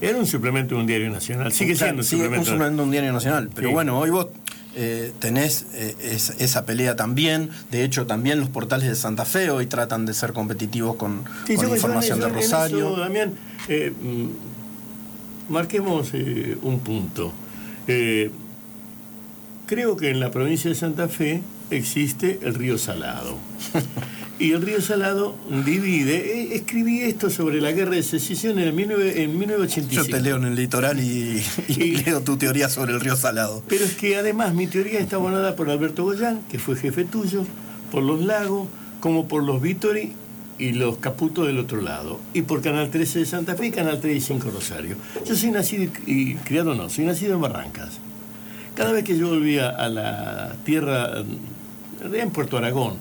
era 0.00 0.18
un 0.18 0.26
suplemento 0.26 0.74
de 0.74 0.80
un 0.80 0.86
diario 0.86 1.10
nacional, 1.10 1.52
sigue 1.52 1.76
siendo 1.76 2.02
un 2.02 2.04
suplemento. 2.04 2.40
un 2.40 2.46
suplemento 2.46 2.76
de 2.76 2.82
un 2.84 2.90
diario 2.90 3.12
nacional, 3.12 3.50
pero 3.54 3.70
bueno, 3.70 3.98
hoy 3.98 4.10
vos 4.10 4.28
tenés 5.18 5.66
esa 6.38 6.64
pelea 6.64 6.96
también. 6.96 7.50
De 7.70 7.84
hecho, 7.84 8.06
también 8.06 8.40
los 8.40 8.48
portales 8.48 8.88
de 8.88 8.94
Santa 8.94 9.24
Fe 9.24 9.50
hoy 9.50 9.66
tratan 9.66 10.06
de 10.06 10.14
ser 10.14 10.32
competitivos 10.32 10.96
con, 10.96 11.24
información 11.48 12.20
de 12.20 12.28
Rosario. 12.28 12.96
Damián, 12.96 13.34
mm, 13.68 15.52
marquemos 15.52 16.12
un 16.62 16.80
punto. 16.80 17.32
Creo 19.70 19.96
que 19.96 20.10
en 20.10 20.18
la 20.18 20.32
provincia 20.32 20.68
de 20.68 20.74
Santa 20.74 21.06
Fe 21.06 21.42
existe 21.70 22.40
el 22.42 22.56
río 22.56 22.76
Salado. 22.76 23.38
Y 24.40 24.52
el 24.52 24.62
río 24.62 24.80
Salado 24.80 25.36
divide. 25.66 26.16
Eh, 26.16 26.54
escribí 26.54 27.02
esto 27.02 27.28
sobre 27.28 27.60
la 27.60 27.70
guerra 27.70 27.92
de 27.92 28.02
secesión 28.02 28.58
en, 28.58 28.74
1985. 28.74 29.90
Yo 29.92 30.04
te 30.06 30.20
leo 30.20 30.38
en 30.38 30.44
el 30.46 30.56
litoral 30.56 30.98
y, 30.98 31.44
leo 32.04 32.22
tu 32.22 32.38
teoría 32.38 32.68
sobre 32.68 32.94
el 32.94 33.00
río 33.00 33.14
Salado. 33.14 33.62
Pero 33.68 33.84
es 33.84 33.94
que 33.94 34.16
además 34.16 34.54
mi 34.54 34.66
teoría 34.66 34.98
está 34.98 35.16
abonada 35.16 35.54
por 35.54 35.70
Alberto 35.70 36.02
Goyán, 36.02 36.40
que 36.50 36.58
fue 36.58 36.74
jefe 36.74 37.04
tuyo, 37.04 37.44
por 37.92 38.02
los 38.02 38.24
lagos, 38.24 38.66
como 38.98 39.28
por 39.28 39.44
los 39.44 39.62
Vítori 39.62 40.14
y 40.58 40.72
los 40.72 40.96
Caputos 40.96 41.46
del 41.46 41.58
otro 41.58 41.80
lado, 41.80 42.18
y 42.34 42.42
por 42.42 42.60
Canal 42.60 42.90
13 42.90 43.20
de 43.20 43.26
Santa 43.26 43.54
Fe 43.54 43.66
y 43.66 43.70
Canal 43.70 44.00
35 44.00 44.50
Rosario. 44.50 44.96
Yo 45.24 45.36
soy 45.36 45.52
nacido 45.52 45.92
y 46.06 46.34
criado, 46.36 46.74
no, 46.74 46.88
soy 46.88 47.04
nacido 47.04 47.34
en 47.34 47.42
Barrancas. 47.42 48.00
Cada 48.80 48.92
vez 48.92 49.04
que 49.04 49.18
yo 49.18 49.28
volvía 49.28 49.68
a 49.68 49.90
la 49.90 50.54
tierra, 50.64 51.22
en 52.00 52.30
Puerto 52.30 52.56
Aragón, 52.56 52.94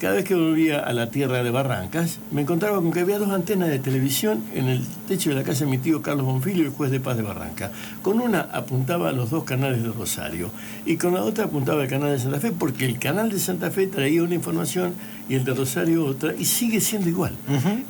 cada 0.00 0.14
vez 0.14 0.24
que 0.24 0.34
volvía 0.34 0.80
a 0.80 0.92
la 0.92 1.08
tierra 1.10 1.44
de 1.44 1.52
Barrancas, 1.52 2.18
me 2.32 2.40
encontraba 2.40 2.78
con 2.78 2.90
que 2.90 2.98
había 2.98 3.20
dos 3.20 3.30
antenas 3.30 3.68
de 3.68 3.78
televisión 3.78 4.42
en 4.54 4.66
el 4.66 4.84
techo 5.06 5.30
de 5.30 5.36
la 5.36 5.44
casa 5.44 5.66
de 5.66 5.70
mi 5.70 5.78
tío 5.78 6.02
Carlos 6.02 6.26
Bonfilio, 6.26 6.64
el 6.64 6.70
juez 6.70 6.90
de 6.90 6.98
paz 6.98 7.16
de 7.16 7.22
Barranca. 7.22 7.70
Con 8.02 8.18
una 8.18 8.40
apuntaba 8.40 9.10
a 9.10 9.12
los 9.12 9.30
dos 9.30 9.44
canales 9.44 9.84
de 9.84 9.92
Rosario 9.92 10.50
y 10.84 10.96
con 10.96 11.14
la 11.14 11.22
otra 11.22 11.44
apuntaba 11.44 11.82
al 11.82 11.88
canal 11.88 12.10
de 12.10 12.18
Santa 12.18 12.40
Fe, 12.40 12.50
porque 12.50 12.84
el 12.84 12.98
canal 12.98 13.30
de 13.30 13.38
Santa 13.38 13.70
Fe 13.70 13.86
traía 13.86 14.20
una 14.20 14.34
información 14.34 14.94
y 15.28 15.36
el 15.36 15.44
de 15.44 15.54
Rosario 15.54 16.06
otra, 16.06 16.34
y 16.36 16.44
sigue 16.44 16.80
siendo 16.80 17.08
igual. 17.08 17.34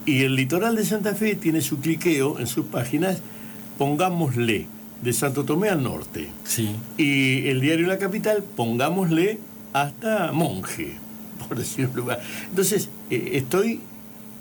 Y 0.05 0.25
el 0.25 0.37
litoral 0.37 0.77
de 0.77 0.85
Santa 0.85 1.15
Fe 1.15 1.37
tiene 1.37 1.63
su 1.63 1.81
cliqueo 1.81 2.39
en 2.39 2.47
sus 2.47 2.67
páginas 2.67 3.23
pongámosle 3.79 4.67
de 5.05 5.13
Santo 5.13 5.45
Tomé 5.45 5.69
al 5.69 5.83
norte. 5.83 6.29
Sí. 6.45 6.71
Y 6.99 7.47
el 7.49 7.61
diario 7.61 7.87
La 7.87 7.99
Capital, 7.99 8.43
pongámosle 8.57 9.39
hasta 9.73 10.33
Monje, 10.33 10.95
por 11.49 11.57
decir 11.59 11.87
un 11.89 11.97
lugar. 11.97 12.21
Entonces, 12.49 12.89
eh, 13.11 13.31
estoy 13.35 13.81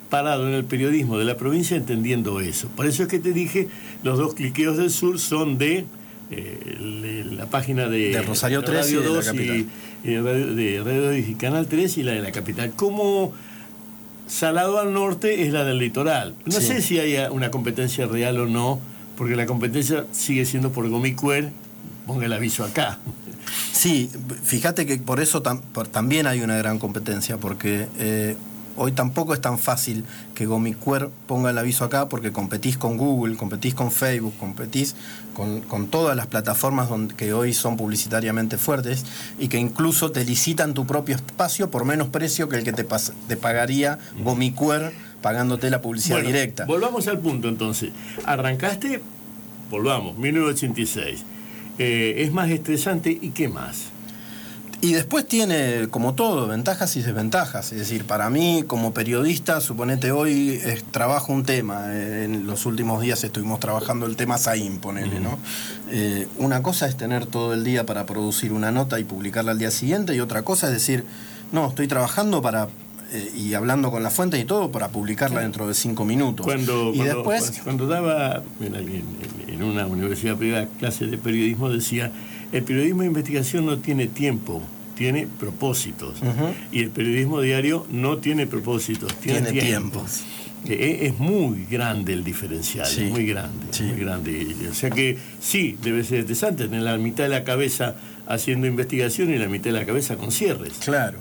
parado 0.09 0.47
en 0.47 0.53
el 0.53 0.63
periodismo 0.63 1.17
de 1.17 1.25
la 1.25 1.37
provincia 1.37 1.75
entendiendo 1.75 2.39
eso. 2.39 2.67
Por 2.69 2.85
eso 2.85 3.03
es 3.03 3.09
que 3.09 3.19
te 3.19 3.33
dije, 3.33 3.67
los 4.03 4.17
dos 4.17 4.33
cliqueos 4.35 4.77
del 4.77 4.89
sur 4.91 5.19
son 5.19 5.57
de 5.57 5.85
eh, 6.31 7.25
la 7.35 7.47
página 7.47 7.87
de, 7.89 8.09
de 8.11 8.21
Rosario 8.21 8.63
3 8.63 8.77
Radio 8.85 8.99
y 8.99 9.03
de 9.03 9.09
la 9.09 9.15
2 9.15 9.25
Capital. 9.25 9.65
y, 10.03 10.09
y 10.11 10.17
Radio- 10.17 10.53
de 10.55 10.81
Radio 10.83 11.01
2 11.07 11.17
y 11.29 11.35
Canal 11.35 11.67
3 11.67 11.97
y 11.97 12.03
la 12.03 12.11
de 12.13 12.21
la 12.21 12.31
capital. 12.31 12.71
Como 12.75 13.33
Salado 14.25 14.79
al 14.79 14.93
norte 14.93 15.43
es 15.45 15.51
la 15.51 15.63
del 15.65 15.79
litoral. 15.79 16.33
No 16.45 16.53
Sí. 16.53 16.67
sé 16.67 16.81
si 16.81 16.97
hay 16.97 17.17
una 17.29 17.51
competencia 17.51 18.05
real 18.07 18.39
o 18.39 18.45
no, 18.47 18.79
porque 19.17 19.35
la 19.35 19.45
competencia 19.45 20.05
sigue 20.11 20.45
siendo 20.45 20.71
por 20.71 20.87
Gomicuer. 20.89 21.51
Ponga 22.07 22.25
el 22.25 22.33
aviso 22.33 22.63
acá. 22.65 22.97
Sí, 23.71 24.09
fíjate 24.43 24.85
que 24.85 24.97
por 24.97 25.19
eso 25.19 25.41
tam- 25.43 25.61
por- 25.61 25.87
también 25.87 26.27
hay 26.27 26.41
una 26.41 26.57
gran 26.57 26.79
competencia, 26.79 27.37
porque 27.37 27.87
eh, 27.97 28.35
hoy 28.75 28.91
tampoco 28.91 29.33
es 29.33 29.41
tan 29.41 29.57
fácil 29.59 30.03
que 30.35 30.45
Gomicuer 30.45 31.09
ponga 31.27 31.49
el 31.51 31.57
aviso 31.57 31.85
acá, 31.85 32.09
porque 32.09 32.31
competís 32.31 32.77
con 32.77 32.97
Google, 32.97 33.35
competís 33.37 33.73
con 33.73 33.91
Facebook, 33.91 34.33
competís 34.39 34.95
con, 35.33 35.87
todas 35.87 36.15
las 36.15 36.27
plataformas 36.27 36.89
que 37.17 37.33
hoy 37.33 37.53
son 37.53 37.77
publicitariamente 37.77 38.57
fuertes 38.57 39.05
y 39.39 39.47
que 39.47 39.57
incluso 39.57 40.11
te 40.11 40.25
licitan 40.25 40.73
tu 40.73 40.85
propio 40.85 41.15
espacio 41.15 41.69
por 41.71 41.85
menos 41.85 42.07
precio 42.09 42.49
que 42.49 42.57
el 42.57 42.63
que 42.63 42.73
te, 42.73 42.85
te 43.27 43.37
pagaría 43.37 43.97
Gomicuer 44.23 44.91
pagándote 45.23 45.71
la 45.71 45.81
publicidad 45.81 46.17
Bueno, 46.17 46.27
directa. 46.27 46.65
Volvamos 46.65 47.07
al 47.07 47.17
punto 47.17 47.47
entonces. 47.47 47.89
Arrancaste, 48.25 49.01
volvamos, 49.71 50.15
1986. 50.19 51.23
Eh, 51.79 52.15
es 52.17 52.31
más 52.31 52.51
estresante 52.51 53.17
y 53.19 53.31
qué 53.31 53.47
más. 53.47 53.85
Y 54.81 54.91
después 54.91 55.25
tiene, 55.25 55.87
como 55.89 56.13
todo, 56.13 56.45
ventajas 56.45 56.97
y 56.97 57.01
desventajas. 57.01 57.71
Es 57.71 57.79
decir, 57.79 58.03
para 58.03 58.29
mí, 58.29 58.65
como 58.67 58.93
periodista, 58.93 59.61
suponete 59.61 60.11
hoy 60.11 60.59
trabajo 60.91 61.31
un 61.31 61.45
tema. 61.45 61.85
eh, 61.87 62.25
en 62.25 62.45
los 62.45 62.65
últimos 62.65 63.01
días 63.01 63.23
estuvimos 63.23 63.61
trabajando 63.61 64.05
el 64.05 64.17
tema 64.17 64.37
Saín, 64.37 64.79
ponele, 64.79 65.21
¿no? 65.21 65.39
Eh, 65.89 66.27
una 66.37 66.61
cosa 66.61 66.85
es 66.87 66.97
tener 66.97 67.25
todo 67.25 67.53
el 67.53 67.63
día 67.63 67.85
para 67.85 68.05
producir 68.05 68.51
una 68.51 68.71
nota 68.73 68.99
y 68.99 69.05
publicarla 69.05 69.51
al 69.53 69.57
día 69.57 69.71
siguiente, 69.71 70.15
y 70.15 70.19
otra 70.19 70.41
cosa 70.41 70.67
es 70.67 70.73
decir, 70.73 71.05
no, 71.53 71.69
estoy 71.69 71.87
trabajando 71.87 72.41
para. 72.41 72.67
Eh, 73.13 73.31
y 73.35 73.53
hablando 73.53 73.91
con 73.91 74.01
la 74.03 74.09
fuente 74.09 74.39
y 74.39 74.45
todo 74.45 74.71
para 74.71 74.89
publicarla 74.89 75.41
dentro 75.41 75.67
de 75.67 75.73
cinco 75.73 76.03
minutos. 76.03 76.45
Cuando, 76.45 76.91
y 76.93 76.97
cuando, 76.97 77.15
después, 77.15 77.61
cuando 77.63 77.87
daba 77.87 78.43
en, 78.59 79.63
una 79.63 79.85
universidad 79.87 80.35
privada 80.35 80.67
clases 80.79 81.09
de 81.11 81.17
periodismo 81.17 81.69
decía, 81.69 82.11
el 82.51 82.63
periodismo 82.63 83.01
de 83.01 83.07
investigación 83.07 83.65
no 83.65 83.77
tiene 83.77 84.07
tiempo, 84.07 84.61
tiene 84.97 85.27
propósitos. 85.39 86.15
Y 86.71 86.81
el 86.81 86.89
periodismo 86.89 87.39
diario 87.41 87.85
no 87.89 88.17
tiene 88.17 88.47
propósitos, 88.47 89.13
tiene, 89.15 89.41
Tiene 89.51 89.61
tiempos. 89.61 90.21
Eh, 90.67 91.07
Es 91.07 91.19
muy 91.19 91.65
grande 91.69 92.13
el 92.13 92.23
diferencial, 92.23 92.85
Sí. 92.87 93.03
es 93.03 93.11
muy 93.11 93.25
grande, 93.25 93.65
Sí. 93.71 93.83
muy 93.83 93.99
grande. 93.99 94.55
O 94.71 94.73
sea 94.73 94.89
que 94.89 95.17
sí, 95.41 95.77
debe 95.81 96.03
ser 96.03 96.19
estresante 96.19 96.65
tener 96.65 96.83
la 96.83 96.97
mitad 96.97 97.23
de 97.25 97.29
la 97.29 97.43
cabeza 97.43 97.95
haciendo 98.27 98.67
investigación 98.67 99.33
y 99.33 99.37
la 99.37 99.47
mitad 99.47 99.65
de 99.65 99.79
la 99.79 99.85
cabeza 99.85 100.15
con 100.15 100.31
cierres. 100.31 100.73
Claro, 100.83 101.19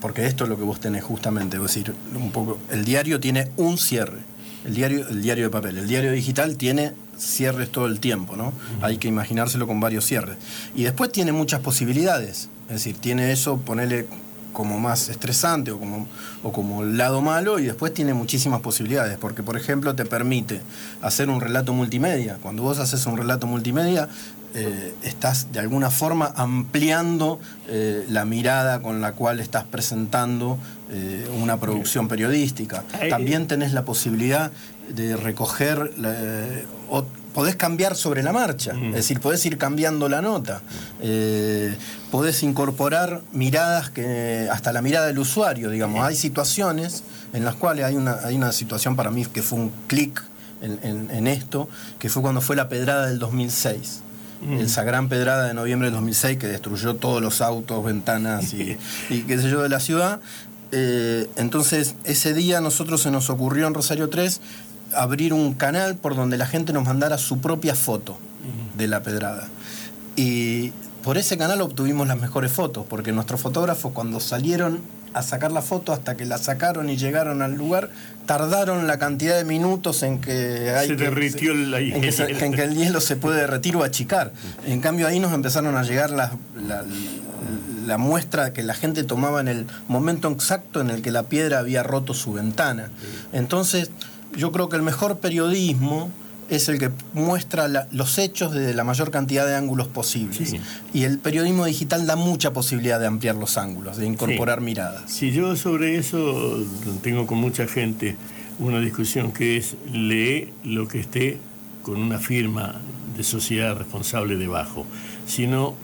porque 0.00 0.26
esto 0.26 0.44
es 0.44 0.50
lo 0.50 0.56
que 0.56 0.64
vos 0.64 0.80
tenés 0.80 1.04
justamente, 1.04 1.56
es 1.56 1.62
decir, 1.62 1.94
un 2.14 2.30
poco, 2.30 2.58
el 2.70 2.84
diario 2.84 3.20
tiene 3.20 3.50
un 3.56 3.78
cierre, 3.78 4.20
el 4.64 4.74
diario, 4.74 5.08
el 5.08 5.22
diario 5.22 5.44
de 5.44 5.50
papel, 5.50 5.78
el 5.78 5.88
diario 5.88 6.12
digital 6.12 6.56
tiene 6.56 6.92
cierres 7.18 7.70
todo 7.70 7.86
el 7.86 7.98
tiempo, 8.00 8.36
¿no? 8.36 8.52
Hay 8.82 8.98
que 8.98 9.08
imaginárselo 9.08 9.66
con 9.66 9.80
varios 9.80 10.04
cierres. 10.04 10.36
Y 10.74 10.84
después 10.84 11.10
tiene 11.12 11.32
muchas 11.32 11.60
posibilidades, 11.60 12.48
es 12.68 12.74
decir, 12.74 12.96
tiene 12.98 13.32
eso, 13.32 13.56
ponerle 13.58 14.06
como 14.52 14.78
más 14.78 15.10
estresante 15.10 15.70
o 15.70 15.78
como, 15.78 16.06
o 16.42 16.50
como 16.50 16.82
el 16.82 16.96
lado 16.96 17.20
malo 17.20 17.58
y 17.58 17.64
después 17.66 17.92
tiene 17.92 18.14
muchísimas 18.14 18.62
posibilidades, 18.62 19.18
porque 19.18 19.42
por 19.42 19.58
ejemplo 19.58 19.94
te 19.94 20.06
permite 20.06 20.62
hacer 21.02 21.28
un 21.28 21.42
relato 21.42 21.74
multimedia. 21.74 22.38
Cuando 22.40 22.62
vos 22.62 22.78
haces 22.78 23.04
un 23.04 23.18
relato 23.18 23.46
multimedia, 23.46 24.08
eh, 24.58 24.94
estás 25.02 25.52
de 25.52 25.58
alguna 25.60 25.90
forma 25.90 26.32
ampliando 26.34 27.38
eh, 27.68 28.06
la 28.08 28.24
mirada 28.24 28.80
con 28.80 29.00
la 29.02 29.12
cual 29.12 29.38
estás 29.40 29.64
presentando 29.64 30.58
eh, 30.90 31.28
una 31.42 31.58
producción 31.58 32.08
periodística. 32.08 32.82
También 33.10 33.46
tenés 33.46 33.72
la 33.72 33.84
posibilidad 33.84 34.50
de 34.88 35.16
recoger, 35.16 35.92
o 36.88 37.04
podés 37.34 37.56
cambiar 37.56 37.96
sobre 37.96 38.22
la 38.22 38.32
marcha, 38.32 38.72
Mm. 38.72 38.90
es 38.90 38.94
decir, 38.94 39.20
podés 39.20 39.44
ir 39.44 39.58
cambiando 39.58 40.08
la 40.08 40.22
nota, 40.22 40.62
podés 42.10 42.42
incorporar 42.42 43.20
miradas 43.32 43.90
que 43.90 44.48
hasta 44.50 44.72
la 44.72 44.82
mirada 44.82 45.06
del 45.06 45.18
usuario, 45.18 45.70
digamos. 45.70 46.04
Hay 46.04 46.16
situaciones 46.16 47.02
en 47.32 47.44
las 47.44 47.56
cuales 47.56 47.84
hay 47.84 47.96
una, 47.96 48.18
hay 48.24 48.36
una 48.36 48.52
situación 48.52 48.96
para 48.96 49.10
mí 49.10 49.26
que 49.26 49.42
fue 49.42 49.58
un 49.58 49.72
clic 49.86 50.22
en, 50.62 50.78
en- 50.82 51.10
en 51.10 51.26
esto, 51.26 51.68
que 51.98 52.08
fue 52.08 52.22
cuando 52.22 52.40
fue 52.40 52.56
la 52.56 52.68
pedrada 52.68 53.06
del 53.08 53.18
2006. 53.18 54.00
Mm. 54.42 54.58
Esa 54.58 54.84
gran 54.84 55.08
pedrada 55.08 55.46
de 55.46 55.54
noviembre 55.54 55.86
del 55.86 55.94
2006 55.94 56.38
que 56.38 56.46
destruyó 56.46 56.96
todos 56.96 57.22
los 57.22 57.40
autos, 57.40 57.84
ventanas 57.84 58.52
y, 58.52 58.76
y 59.10 59.22
qué 59.22 59.38
sé 59.38 59.50
yo 59.50 59.62
de 59.62 59.68
la 59.68 59.80
ciudad. 59.80 60.20
Eh, 60.72 61.28
entonces, 61.36 61.94
ese 62.04 62.34
día 62.34 62.58
a 62.58 62.60
nosotros 62.60 63.02
se 63.02 63.10
nos 63.10 63.30
ocurrió 63.30 63.66
en 63.66 63.74
Rosario 63.74 64.08
3 64.08 64.40
abrir 64.94 65.32
un 65.32 65.54
canal 65.54 65.96
por 65.96 66.16
donde 66.16 66.36
la 66.36 66.46
gente 66.46 66.72
nos 66.72 66.84
mandara 66.84 67.18
su 67.18 67.40
propia 67.40 67.74
foto 67.74 68.18
de 68.76 68.86
la 68.86 69.02
pedrada. 69.02 69.48
Y 70.16 70.72
por 71.02 71.18
ese 71.18 71.36
canal 71.36 71.60
obtuvimos 71.60 72.06
las 72.06 72.20
mejores 72.20 72.52
fotos, 72.52 72.86
porque 72.88 73.12
nuestros 73.12 73.40
fotógrafos 73.40 73.92
cuando 73.92 74.20
salieron 74.20 74.80
a 75.16 75.22
sacar 75.22 75.50
la 75.50 75.62
foto 75.62 75.94
hasta 75.94 76.14
que 76.14 76.26
la 76.26 76.36
sacaron 76.36 76.90
y 76.90 76.98
llegaron 76.98 77.40
al 77.40 77.54
lugar, 77.54 77.88
tardaron 78.26 78.86
la 78.86 78.98
cantidad 78.98 79.34
de 79.36 79.44
minutos 79.44 80.02
en 80.02 80.20
que 80.20 80.70
hay 80.76 80.88
Se 80.88 80.96
que- 80.96 81.04
derritió 81.04 81.54
la 81.54 81.80
en 81.80 82.02
que, 82.02 82.12
se- 82.12 82.44
en 82.44 82.52
que 82.52 82.62
el 82.64 82.74
hielo 82.74 83.00
se 83.00 83.16
puede 83.16 83.40
derretir 83.40 83.76
o 83.76 83.82
achicar. 83.82 84.32
En 84.66 84.80
cambio 84.82 85.06
ahí 85.06 85.18
nos 85.18 85.32
empezaron 85.32 85.74
a 85.74 85.82
llegar 85.84 86.10
las- 86.10 86.32
la, 86.68 86.84
la 87.86 87.96
muestra 87.96 88.52
que 88.52 88.62
la 88.62 88.74
gente 88.74 89.04
tomaba 89.04 89.40
en 89.40 89.48
el 89.48 89.66
momento 89.88 90.28
exacto 90.30 90.82
en 90.82 90.90
el 90.90 91.00
que 91.00 91.10
la 91.10 91.22
piedra 91.22 91.60
había 91.60 91.82
roto 91.82 92.12
su 92.12 92.34
ventana. 92.34 92.90
Entonces, 93.32 93.90
yo 94.36 94.52
creo 94.52 94.68
que 94.68 94.76
el 94.76 94.82
mejor 94.82 95.18
periodismo 95.20 96.10
es 96.48 96.68
el 96.68 96.78
que 96.78 96.90
muestra 97.12 97.66
la- 97.68 97.88
los 97.90 98.18
hechos 98.18 98.52
desde 98.52 98.72
la 98.74 98.84
mayor 98.84 99.10
cantidad 99.10 99.46
de 99.46 99.54
ángulos 99.56 99.88
posibles. 99.88 100.50
Sí. 100.50 100.60
Y 100.94 101.02
el 101.04 101.18
periodismo 101.18 101.64
digital 101.64 102.06
da 102.06 102.14
mucha 102.16 102.52
posibilidad 102.52 103.00
de 103.00 103.06
ampliar 103.06 103.34
los 103.34 103.58
ángulos, 103.58 103.96
de 103.96 104.06
incorporar 104.06 104.60
miradas. 104.60 105.10
Si 105.10 105.32
yo 105.32 105.56
sobre 105.56 105.96
eso 105.98 106.64
tengo 107.02 107.26
con 107.26 107.38
mucha 107.38 107.66
gente 107.66 108.16
una 108.58 108.80
discusión 108.80 109.32
que 109.32 109.56
es 109.56 109.74
lee 109.92 110.52
lo 110.64 110.86
que 110.88 111.00
esté 111.00 111.38
con 111.82 112.00
una 112.00 112.18
firma 112.18 112.76
de 113.16 113.22
sociedad 113.24 113.76
responsable 113.76 114.36
debajo. 114.36 114.86
Si 115.26 115.46
no, 115.46 115.74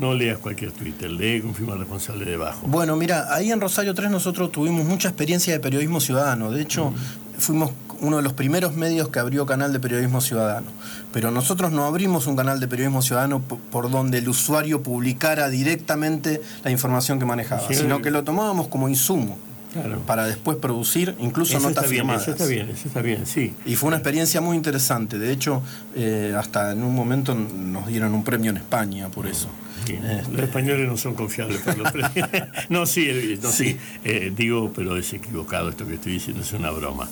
no 0.00 0.14
leas 0.14 0.38
cualquier 0.38 0.72
Twitter, 0.72 1.10
lee 1.10 1.40
con 1.40 1.54
firma 1.54 1.74
responsable 1.76 2.24
debajo. 2.24 2.66
Bueno, 2.66 2.96
mira, 2.96 3.32
ahí 3.34 3.50
en 3.50 3.60
Rosario 3.60 3.94
3 3.94 4.10
nosotros 4.10 4.50
tuvimos 4.52 4.84
mucha 4.84 5.08
experiencia 5.08 5.52
de 5.52 5.60
periodismo 5.60 6.00
ciudadano. 6.00 6.50
De 6.50 6.62
hecho, 6.62 6.92
fuimos 7.38 7.70
uno 8.00 8.16
de 8.18 8.22
los 8.22 8.32
primeros 8.32 8.74
medios 8.74 9.08
que 9.08 9.18
abrió 9.18 9.46
canal 9.46 9.72
de 9.72 9.80
periodismo 9.80 10.20
ciudadano. 10.20 10.66
Pero 11.12 11.30
nosotros 11.30 11.72
no 11.72 11.84
abrimos 11.84 12.26
un 12.26 12.36
canal 12.36 12.60
de 12.60 12.68
periodismo 12.68 13.02
ciudadano 13.02 13.40
po- 13.40 13.58
por 13.70 13.90
donde 13.90 14.18
el 14.18 14.28
usuario 14.28 14.82
publicara 14.82 15.48
directamente 15.48 16.40
la 16.64 16.70
información 16.70 17.18
que 17.18 17.24
manejaba, 17.24 17.66
Sí. 17.68 17.74
sino 17.74 18.00
que 18.02 18.10
lo 18.10 18.24
tomábamos 18.24 18.68
como 18.68 18.88
insumo 18.88 19.38
Claro. 19.72 19.98
para 20.06 20.24
después 20.26 20.56
producir 20.56 21.14
incluso 21.18 21.58
Eso 21.58 21.68
notas 21.68 21.84
está 21.84 21.90
bien, 21.90 22.00
firmadas. 22.02 22.22
eso 22.22 22.30
está 22.32 22.46
bien, 22.46 22.68
eso 22.70 22.88
está 22.88 23.02
bien, 23.02 23.26
sí. 23.26 23.54
Y 23.66 23.74
fue 23.76 23.88
una 23.88 23.96
experiencia 23.98 24.40
muy 24.40 24.56
interesante. 24.56 25.18
De 25.18 25.30
hecho, 25.30 25.62
eh, 25.94 26.34
hasta 26.38 26.72
en 26.72 26.82
un 26.82 26.94
momento 26.94 27.34
nos 27.34 27.86
dieron 27.86 28.14
un 28.14 28.24
premio 28.24 28.50
en 28.50 28.56
España 28.56 29.08
por 29.10 29.26
eso. 29.26 29.48
Bien. 29.86 30.04
Este- 30.04 30.32
Los 30.32 30.42
españoles 30.42 30.88
no 30.88 30.96
son 30.96 31.14
confiables 31.14 31.60
por 31.60 31.76
los 31.78 31.92
precios. 31.92 32.28
no, 32.70 32.86
sí, 32.86 33.38
no, 33.42 33.50
sí. 33.50 33.76
Eh, 34.04 34.32
digo, 34.34 34.72
pero 34.74 34.96
es 34.96 35.12
equivocado 35.12 35.68
esto 35.68 35.86
que 35.86 35.94
estoy 35.94 36.12
diciendo, 36.12 36.42
es 36.42 36.52
una 36.54 36.70
broma. 36.70 37.08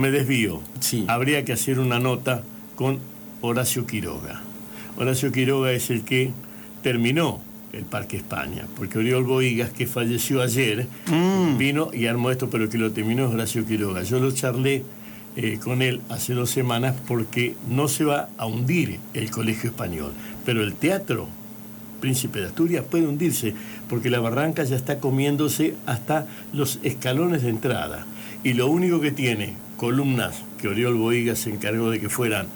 Me 0.00 0.10
desvío. 0.10 0.60
Sí. 0.80 1.04
Habría 1.08 1.44
que 1.44 1.52
hacer 1.52 1.78
una 1.78 1.98
nota 1.98 2.42
con 2.74 2.98
Horacio 3.42 3.86
Quiroga. 3.86 4.40
Horacio 4.96 5.30
Quiroga 5.30 5.72
es 5.72 5.90
el 5.90 6.02
que 6.04 6.30
terminó 6.82 7.40
el 7.72 7.84
Parque 7.84 8.16
España, 8.16 8.66
porque 8.76 8.98
Oriol 8.98 9.24
Boigas, 9.24 9.70
que 9.70 9.86
falleció 9.86 10.42
ayer, 10.42 10.88
Mm. 11.10 11.58
vino 11.58 11.90
y 11.92 12.06
armó 12.06 12.30
esto, 12.30 12.50
pero 12.50 12.64
el 12.64 12.70
que 12.70 12.78
lo 12.78 12.90
terminó 12.92 13.26
es 13.28 13.34
Horacio 13.34 13.64
Quiroga. 13.66 14.02
Yo 14.02 14.18
lo 14.18 14.30
charlé 14.32 14.82
eh, 15.36 15.60
con 15.62 15.80
él 15.80 16.00
hace 16.08 16.34
dos 16.34 16.50
semanas 16.50 16.96
porque 17.06 17.54
no 17.68 17.86
se 17.86 18.04
va 18.04 18.28
a 18.36 18.46
hundir 18.46 18.98
el 19.14 19.30
colegio 19.30 19.70
español, 19.70 20.12
pero 20.44 20.62
el 20.64 20.74
teatro 20.74 21.28
Príncipe 22.00 22.40
de 22.40 22.46
Asturias 22.46 22.82
puede 22.90 23.06
hundirse 23.06 23.54
porque 23.88 24.08
la 24.10 24.18
barranca 24.20 24.64
ya 24.64 24.74
está 24.74 24.98
comiéndose 24.98 25.74
hasta 25.86 26.26
los 26.54 26.80
escalones 26.82 27.42
de 27.42 27.50
entrada. 27.50 28.06
Y 28.42 28.54
lo 28.54 28.68
único 28.68 29.00
que 29.00 29.12
tiene 29.12 29.52
columnas 29.80 30.34
que 30.60 30.68
Oriol 30.68 30.94
Boigas 30.94 31.38
se 31.38 31.48
encargó 31.48 31.88
de 31.88 31.98
que 31.98 32.10
fueran 32.10 32.48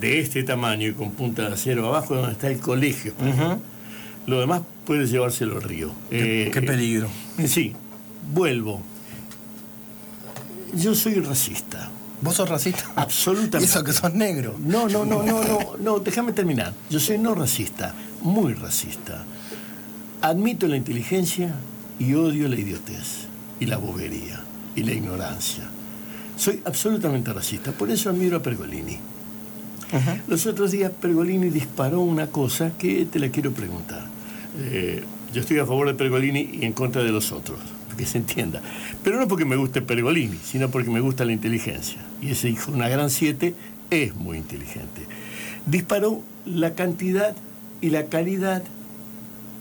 de 0.00 0.20
este 0.20 0.44
tamaño 0.44 0.86
y 0.86 0.92
con 0.92 1.10
punta 1.10 1.48
de 1.48 1.54
acero 1.54 1.88
abajo 1.88 2.14
donde 2.14 2.30
está 2.30 2.46
el 2.46 2.60
colegio. 2.60 3.12
Lo 4.28 4.38
demás 4.38 4.62
puede 4.86 5.08
llevárselo 5.08 5.56
al 5.56 5.62
río. 5.64 5.90
Qué, 6.10 6.46
Eh, 6.46 6.50
qué 6.52 6.62
peligro. 6.62 7.08
eh, 7.38 7.48
sí, 7.48 7.72
vuelvo. 8.32 8.80
Yo 10.72 10.94
soy 10.94 11.14
racista. 11.14 11.90
¿Vos 12.22 12.36
sos 12.36 12.48
racista? 12.48 12.84
Absolutamente. 12.94 13.66
Y 13.66 13.68
eso 13.68 13.82
que 13.82 13.92
sos 13.92 14.14
negro. 14.14 14.54
No, 14.60 14.88
no, 14.88 15.04
no, 15.04 15.24
no, 15.24 15.42
no, 15.42 15.58
no, 15.76 15.98
déjame 15.98 16.32
terminar. 16.32 16.72
Yo 16.88 17.00
soy 17.00 17.18
no 17.18 17.34
racista, 17.34 17.96
muy 18.22 18.54
racista. 18.54 19.24
Admito 20.22 20.68
la 20.68 20.76
inteligencia 20.76 21.52
y 21.98 22.14
odio 22.14 22.46
la 22.46 22.54
idiotez 22.54 23.26
y 23.58 23.66
la 23.66 23.78
bobería 23.78 24.44
y 24.76 24.84
la 24.84 24.92
ignorancia. 24.92 25.64
Soy 26.40 26.58
absolutamente 26.64 27.34
racista, 27.34 27.70
por 27.70 27.90
eso 27.90 28.08
admiro 28.08 28.38
a 28.38 28.42
Pergolini. 28.42 28.96
Los 30.26 30.46
otros 30.46 30.70
días 30.70 30.90
Pergolini 30.90 31.50
disparó 31.50 32.00
una 32.00 32.28
cosa 32.28 32.72
que 32.78 33.04
te 33.04 33.18
la 33.18 33.28
quiero 33.28 33.52
preguntar. 33.52 34.06
Eh, 34.58 35.04
yo 35.34 35.42
estoy 35.42 35.58
a 35.58 35.66
favor 35.66 35.88
de 35.88 35.92
Pergolini 35.92 36.48
y 36.50 36.64
en 36.64 36.72
contra 36.72 37.02
de 37.02 37.12
los 37.12 37.30
otros, 37.30 37.58
que 37.98 38.06
se 38.06 38.16
entienda. 38.16 38.62
Pero 39.04 39.20
no 39.20 39.28
porque 39.28 39.44
me 39.44 39.56
guste 39.56 39.82
Pergolini, 39.82 40.38
sino 40.42 40.70
porque 40.70 40.88
me 40.88 41.00
gusta 41.00 41.26
la 41.26 41.32
inteligencia. 41.32 41.98
Y 42.22 42.30
ese 42.30 42.48
hijo 42.48 42.72
una 42.72 42.88
gran 42.88 43.10
siete 43.10 43.54
es 43.90 44.14
muy 44.14 44.38
inteligente. 44.38 45.02
Disparó 45.66 46.22
la 46.46 46.74
cantidad 46.74 47.36
y 47.82 47.90
la 47.90 48.06
calidad 48.06 48.62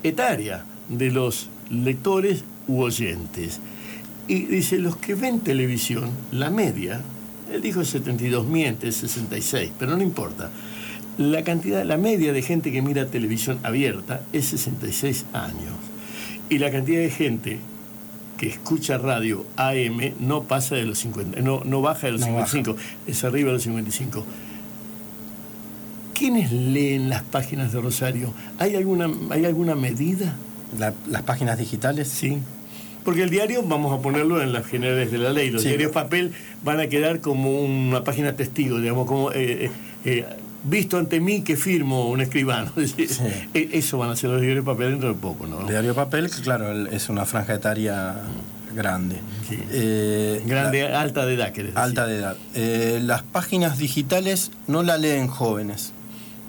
etaria 0.04 0.64
de 0.88 1.12
los 1.12 1.50
lectores 1.70 2.46
u 2.70 2.84
oyentes. 2.84 3.60
Y 4.30 4.46
dice, 4.46 4.78
los 4.78 4.96
que 4.96 5.16
ven 5.16 5.40
televisión, 5.42 6.12
la 6.32 6.50
media, 6.52 7.02
él 7.52 7.62
dijo 7.62 7.84
72, 7.84 8.46
miente, 8.46 8.92
66, 8.92 9.72
pero 9.78 9.98
no 9.98 10.04
importa. 10.04 10.50
La 11.18 11.44
cantidad, 11.44 11.84
la 11.84 11.98
media 11.98 12.32
de 12.32 12.42
gente 12.42 12.72
que 12.72 12.82
mira 12.82 13.08
televisión 13.08 13.60
abierta 13.64 14.22
es 14.32 14.46
66 14.46 15.26
años. 15.34 15.74
Y 16.50 16.60
la 16.60 16.72
cantidad 16.72 17.02
de 17.02 17.10
gente 17.10 17.60
que 18.38 18.48
escucha 18.48 18.98
radio 18.98 19.46
AM 19.58 20.14
no 20.20 20.44
pasa 20.44 20.76
de 20.76 20.86
los 20.86 21.00
50, 21.00 21.42
no, 21.42 21.64
no 21.66 21.82
baja 21.82 22.06
de 22.08 22.14
los 22.14 22.22
No 22.22 22.28
55, 22.28 22.76
es 23.08 23.24
arriba 23.26 23.48
de 23.48 23.54
los 23.54 23.64
55. 23.64 24.24
¿Quiénes 26.14 26.52
leen 26.52 27.10
las 27.10 27.24
páginas 27.24 27.72
de 27.74 27.82
Rosario? 27.82 28.34
¿Hay 28.58 28.76
alguna, 28.76 29.10
¿hay 29.32 29.46
alguna 29.46 29.76
medida? 29.76 30.36
La- 30.78 30.94
las 31.08 31.22
páginas 31.24 31.58
digitales. 31.58 32.08
Sí. 32.10 32.38
Porque 33.04 33.24
el 33.24 33.30
diario, 33.30 33.64
vamos 33.64 33.98
a 33.98 34.02
ponerlo 34.02 34.42
en 34.42 34.52
las 34.54 34.66
generales 34.68 35.12
de 35.12 35.18
la 35.18 35.32
ley, 35.32 35.50
los 35.50 35.62
Sí. 35.64 35.70
diarios 35.70 35.92
papel 35.92 36.34
van 36.64 36.80
a 36.80 36.88
quedar 36.88 37.22
como 37.22 37.62
una 37.62 38.04
página 38.04 38.34
testigo, 38.34 38.80
digamos, 38.80 39.08
como 39.08 39.32
eh, 39.32 39.66
eh, 39.66 39.72
eh, 40.06 40.26
visto 40.64 40.98
ante 40.98 41.20
mí 41.20 41.42
que 41.42 41.56
firmo 41.56 42.10
un 42.10 42.22
escribano. 42.22 42.72
Sí. 42.78 43.08
eh, 43.54 43.70
Eso 43.74 43.98
van 43.98 44.10
a 44.12 44.16
ser 44.16 44.30
los 44.32 44.42
diarios 44.42 44.66
papel 44.66 44.92
dentro 44.92 45.10
de 45.10 45.16
poco, 45.16 45.48
¿no? 45.48 45.62
El 45.62 45.68
diario 45.68 45.96
papel, 45.96 46.30
claro, 46.30 46.88
es 46.88 47.10
una 47.10 47.26
franja 47.26 47.54
etaria 47.56 48.16
grande. 48.76 49.16
Sí. 49.50 49.58
Eh, 49.72 50.44
Grande, 50.46 50.84
alta 50.88 51.26
de 51.26 51.34
edad, 51.34 51.52
querés 51.54 51.74
decir. 51.74 51.80
Alta 51.80 52.06
de 52.06 52.18
edad. 52.18 52.38
Las 53.02 53.24
páginas 53.24 53.78
digitales 53.80 54.52
no 54.68 54.84
la 54.84 54.98
leen 54.98 55.28
jóvenes. 55.28 55.94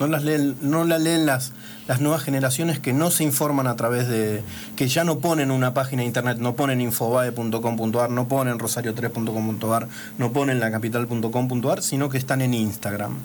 No 0.00 0.06
las 0.06 0.24
leen, 0.24 0.56
no 0.62 0.84
la 0.84 0.98
leen 0.98 1.26
las, 1.26 1.52
las 1.86 2.00
nuevas 2.00 2.22
generaciones 2.22 2.78
que 2.78 2.94
no 2.94 3.10
se 3.10 3.22
informan 3.22 3.66
a 3.66 3.76
través 3.76 4.08
de. 4.08 4.42
que 4.74 4.88
ya 4.88 5.04
no 5.04 5.18
ponen 5.18 5.50
una 5.50 5.74
página 5.74 6.00
de 6.00 6.06
internet, 6.06 6.38
no 6.38 6.56
ponen 6.56 6.80
infobae.com.ar, 6.80 8.10
no 8.10 8.26
ponen 8.26 8.58
rosario3.com.ar, 8.58 9.88
no 10.16 10.32
ponen 10.32 10.58
lacapital.com.ar, 10.58 11.82
sino 11.82 12.08
que 12.08 12.16
están 12.16 12.40
en 12.40 12.54
Instagram. 12.54 13.18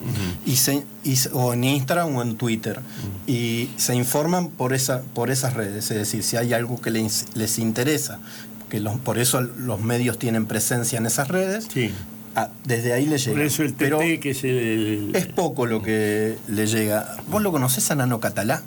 y 0.46 0.58
se, 0.58 0.84
y 1.06 1.16
o 1.32 1.54
en 1.54 1.64
Instagram 1.64 2.16
o 2.16 2.22
en 2.22 2.36
Twitter. 2.36 2.82
Y 3.26 3.70
se 3.78 3.96
informan 3.96 4.50
por, 4.50 4.74
esa, 4.74 5.02
por 5.14 5.32
esas 5.32 5.54
redes. 5.54 5.90
Es 5.92 5.98
decir, 5.98 6.24
si 6.24 6.36
hay 6.36 6.54
algo 6.54 6.82
que 6.82 6.92
les, 6.92 7.28
les 7.36 7.58
interesa. 7.58 8.20
Que 8.70 8.80
los, 8.80 8.98
por 8.98 9.20
eso 9.20 9.42
los 9.42 9.80
medios 9.80 10.20
tienen 10.20 10.46
presencia 10.46 10.98
en 10.98 11.06
esas 11.06 11.30
redes. 11.30 11.68
Sí. 11.72 11.94
Ah, 12.36 12.50
desde 12.66 12.92
ahí 12.94 13.06
le 13.06 13.18
llega. 13.18 13.32
Por 13.38 13.42
eso 13.46 13.64
el 13.64 13.74
TT, 13.74 13.78
Pero 13.80 14.00
que 14.00 14.30
es 14.32 14.44
el... 14.44 15.12
es 15.16 15.26
poco 15.28 15.66
lo 15.66 15.82
que 15.82 16.38
le 16.50 16.68
llega. 16.68 17.16
¿Vos 17.30 17.42
lo 17.42 17.52
conocés 17.52 17.90
a 17.92 17.96
Nano 17.96 18.20
Catalá? 18.20 18.62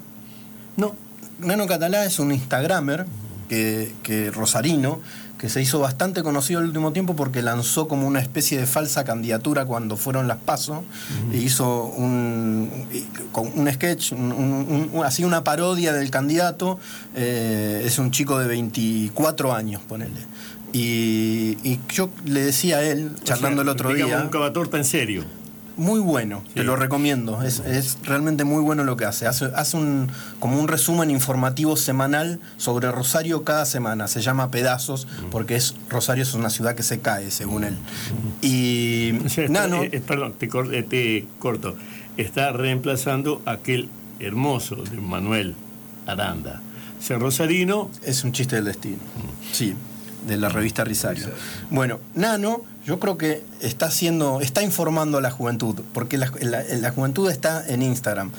No. 0.76 0.94
Nano 1.40 1.66
Catalá 1.66 2.04
es 2.06 2.18
un 2.18 2.32
Instagramer 2.32 3.04
que, 3.48 3.92
que 4.02 4.30
rosarino 4.30 5.00
que 5.38 5.48
se 5.48 5.62
hizo 5.62 5.78
bastante 5.78 6.24
conocido 6.24 6.58
el 6.58 6.66
último 6.66 6.92
tiempo 6.92 7.14
porque 7.14 7.42
lanzó 7.42 7.86
como 7.86 8.08
una 8.08 8.18
especie 8.18 8.58
de 8.58 8.66
falsa 8.66 9.04
candidatura 9.04 9.66
cuando 9.66 9.96
fueron 9.96 10.26
las 10.26 10.38
PASO 10.38 10.82
e 11.32 11.36
hizo 11.36 11.84
un, 11.84 12.68
un 13.54 13.72
sketch, 13.72 14.12
un- 14.12 14.32
un- 14.32 14.90
un- 14.92 15.04
así 15.04 15.22
una 15.22 15.44
parodia 15.44 15.92
del 15.92 16.10
candidato. 16.10 16.80
eh, 17.14 17.82
es 17.84 18.00
un 18.00 18.10
chico 18.10 18.36
de 18.40 18.48
24 18.48 19.52
años, 19.54 19.80
ponele. 19.86 20.10
Y, 20.72 21.56
y 21.62 21.80
yo 21.88 22.10
le 22.24 22.40
decía 22.42 22.78
a 22.78 22.82
él, 22.82 23.12
O 23.20 23.24
charlando 23.24 23.62
sea, 23.62 23.62
el 23.62 23.68
otro 23.70 23.94
día, 23.94 24.20
un 24.22 24.28
cavatorta 24.28 24.76
en 24.76 24.84
serio. 24.84 25.24
muy 25.76 26.00
bueno, 26.00 26.42
te 26.54 26.60
Sí. 26.60 26.66
lo 26.66 26.76
recomiendo. 26.76 27.42
Es, 27.42 27.60
es 27.60 27.98
realmente 28.02 28.44
muy 28.44 28.60
bueno 28.62 28.84
lo 28.84 28.96
que 28.96 29.04
hace. 29.04 29.26
Hace, 29.26 29.46
hace 29.54 29.76
un, 29.76 30.08
como 30.40 30.58
un 30.60 30.66
resumen 30.68 31.10
informativo 31.10 31.76
semanal 31.76 32.40
sobre 32.58 32.90
Rosario 32.92 33.44
cada 33.44 33.64
semana. 33.64 34.08
Se 34.08 34.20
llama 34.20 34.50
Pedazos, 34.50 35.06
porque 35.30 35.54
es 35.56 35.74
Rosario 35.88 36.22
es 36.24 36.34
una 36.34 36.50
ciudad 36.50 36.74
que 36.74 36.82
se 36.82 36.98
cae, 37.00 37.30
según 37.30 37.64
él. 37.64 37.76
Y 38.42 39.12
O 39.24 39.28
sea, 39.28 39.44
está- 39.44 39.60
Nano, 39.68 39.84
eh, 39.84 39.90
eh, 39.92 40.00
perdón, 40.06 40.34
te, 40.38 40.48
cor- 40.48 40.74
eh, 40.74 40.82
te 40.82 41.26
corto. 41.38 41.76
Está 42.16 42.50
reemplazando 42.52 43.40
aquel 43.46 43.88
hermoso 44.20 44.74
de 44.76 44.96
Manuel 45.00 45.54
Aranda. 46.06 46.60
Ser 47.00 47.20
rosarino, 47.20 47.90
es 48.04 48.24
un 48.24 48.32
chiste 48.32 48.56
del 48.56 48.64
destino. 48.64 48.96
Sí, 49.52 49.74
de 50.26 50.36
la 50.36 50.48
revista 50.48 50.84
Risario. 50.84 51.26
Bueno, 51.70 51.98
Nano, 52.14 52.62
yo 52.84 52.98
creo 52.98 53.16
que 53.18 53.42
está 53.60 53.86
haciendo, 53.86 54.40
está 54.40 54.62
informando 54.62 55.18
a 55.18 55.20
la 55.20 55.30
juventud, 55.30 55.76
porque 55.92 56.18
la, 56.18 56.32
la- 56.40 56.62
la 56.64 56.90
juventud 56.90 57.30
está 57.30 57.64
en 57.68 57.82
Instagram. 57.82 58.30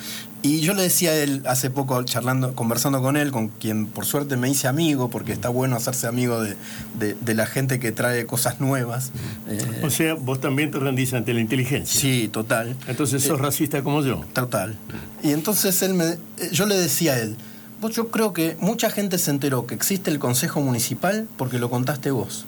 Y 0.42 0.60
yo 0.60 0.72
le 0.72 0.82
decía 0.82 1.10
a 1.10 1.14
él 1.16 1.42
hace 1.46 1.68
poco, 1.68 2.02
charlando, 2.04 2.54
conversando 2.54 3.02
con 3.02 3.16
él, 3.18 3.30
con 3.30 3.48
quien 3.48 3.86
por 3.86 4.06
suerte 4.06 4.36
me 4.38 4.48
hice 4.48 4.68
amigo, 4.68 5.10
porque 5.10 5.32
está 5.32 5.50
bueno 5.50 5.76
hacerse 5.76 6.06
amigo 6.06 6.40
de, 6.40 6.56
de- 6.98 7.14
de 7.20 7.34
la 7.34 7.44
gente 7.46 7.78
que 7.78 7.92
trae 7.92 8.24
cosas 8.26 8.58
nuevas. 8.60 9.10
Eh, 9.48 9.58
o 9.82 9.90
sea, 9.90 10.14
vos 10.14 10.40
también 10.40 10.70
te 10.70 10.78
rendís 10.78 11.12
ante 11.12 11.34
la 11.34 11.40
inteligencia. 11.40 12.00
sí, 12.00 12.28
total. 12.32 12.74
Entonces 12.88 13.22
sos 13.22 13.38
racista 13.40 13.82
como 13.82 14.02
yo. 14.02 14.24
Total. 14.32 14.76
Y 15.22 15.32
entonces 15.32 15.82
él 15.82 15.92
me, 15.94 16.04
eh, 16.06 16.18
yo 16.52 16.64
le 16.66 16.76
decía 16.76 17.12
a 17.14 17.18
él, 17.18 17.36
vos 17.80 17.94
yo 17.94 18.08
creo 18.10 18.32
que 18.32 18.56
mucha 18.60 18.90
gente 18.90 19.18
se 19.18 19.30
enteró 19.30 19.66
que 19.66 19.74
existe 19.74 20.10
el 20.10 20.18
Consejo 20.18 20.60
Municipal 20.60 21.26
porque 21.36 21.58
lo 21.58 21.70
contaste 21.70 22.10
vos. 22.10 22.46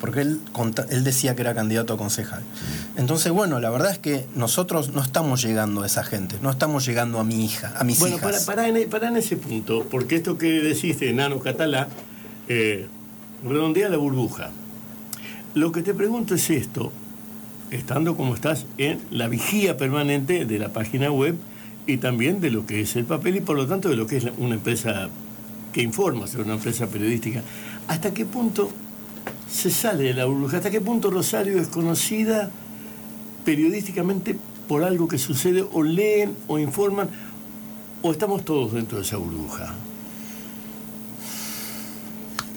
Porque 0.00 0.20
él, 0.22 0.40
decía 1.04 1.36
que 1.36 1.42
era 1.42 1.54
candidato 1.54 1.94
a 1.94 1.96
concejal. 1.96 2.42
Entonces, 2.96 3.30
bueno, 3.30 3.60
la 3.60 3.70
verdad 3.70 3.92
es 3.92 3.98
que 3.98 4.26
nosotros 4.34 4.92
no 4.92 5.00
estamos 5.00 5.42
llegando 5.42 5.84
a 5.84 5.86
esa 5.86 6.02
gente, 6.02 6.34
no 6.42 6.50
estamos 6.50 6.84
llegando 6.84 7.20
a 7.20 7.24
mi 7.24 7.44
hija, 7.44 7.72
a 7.78 7.84
mis 7.84 8.00
Bueno, 8.00 8.16
para, 8.18 8.30
hijas. 8.32 8.44
para, 8.44 8.66
en, 8.66 8.76
e- 8.78 8.86
para 8.88 9.06
en 9.06 9.16
ese 9.16 9.36
punto, 9.36 9.86
porque 9.88 10.16
esto 10.16 10.38
que 10.38 10.60
decís 10.60 10.98
de 10.98 11.12
Nano 11.12 11.38
Catalá 11.38 11.86
eh, 12.48 12.88
redondea 13.44 13.88
la 13.88 13.96
burbuja. 13.96 14.50
Lo 15.54 15.70
que 15.70 15.82
te 15.82 15.94
pregunto 15.94 16.34
es 16.34 16.50
esto, 16.50 16.90
estando 17.70 18.16
como 18.16 18.34
estás 18.34 18.66
en 18.78 19.00
la 19.12 19.28
vigía 19.28 19.76
permanente 19.76 20.46
de 20.46 20.58
la 20.58 20.70
página 20.70 21.12
web 21.12 21.36
y 21.86 21.96
también 21.96 22.40
de 22.40 22.50
lo 22.50 22.66
que 22.66 22.80
es 22.80 22.96
el 22.96 23.04
papel 23.04 23.36
y 23.36 23.40
por 23.40 23.56
lo 23.56 23.66
tanto 23.66 23.88
de 23.88 23.96
lo 23.96 24.06
que 24.06 24.18
es 24.18 24.26
una 24.38 24.54
empresa 24.54 25.08
que 25.72 25.82
informa 25.82 26.26
sobre 26.26 26.44
una 26.44 26.54
empresa 26.54 26.86
periodística, 26.86 27.42
¿hasta 27.88 28.12
qué 28.12 28.24
punto 28.24 28.70
se 29.50 29.70
sale 29.70 30.04
de 30.04 30.14
la 30.14 30.26
burbuja? 30.26 30.58
¿Hasta 30.58 30.70
qué 30.70 30.80
punto 30.80 31.10
Rosario 31.10 31.60
es 31.60 31.68
conocida 31.68 32.50
periodísticamente 33.44 34.36
por 34.68 34.84
algo 34.84 35.08
que 35.08 35.18
sucede 35.18 35.64
o 35.72 35.82
leen 35.82 36.36
o 36.46 36.58
informan 36.58 37.10
o 38.02 38.12
estamos 38.12 38.44
todos 38.44 38.72
dentro 38.72 38.98
de 38.98 39.04
esa 39.04 39.16
burbuja? 39.16 39.74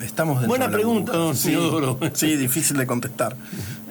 Estamos 0.01 0.35
dentro 0.35 0.47
Buena 0.49 0.67
de 0.67 0.73
pregunta, 0.73 1.13
don 1.13 1.35
Teodoro. 1.37 1.97
Sí, 2.13 2.35
difícil 2.35 2.77
de 2.77 2.85
contestar. 2.85 3.35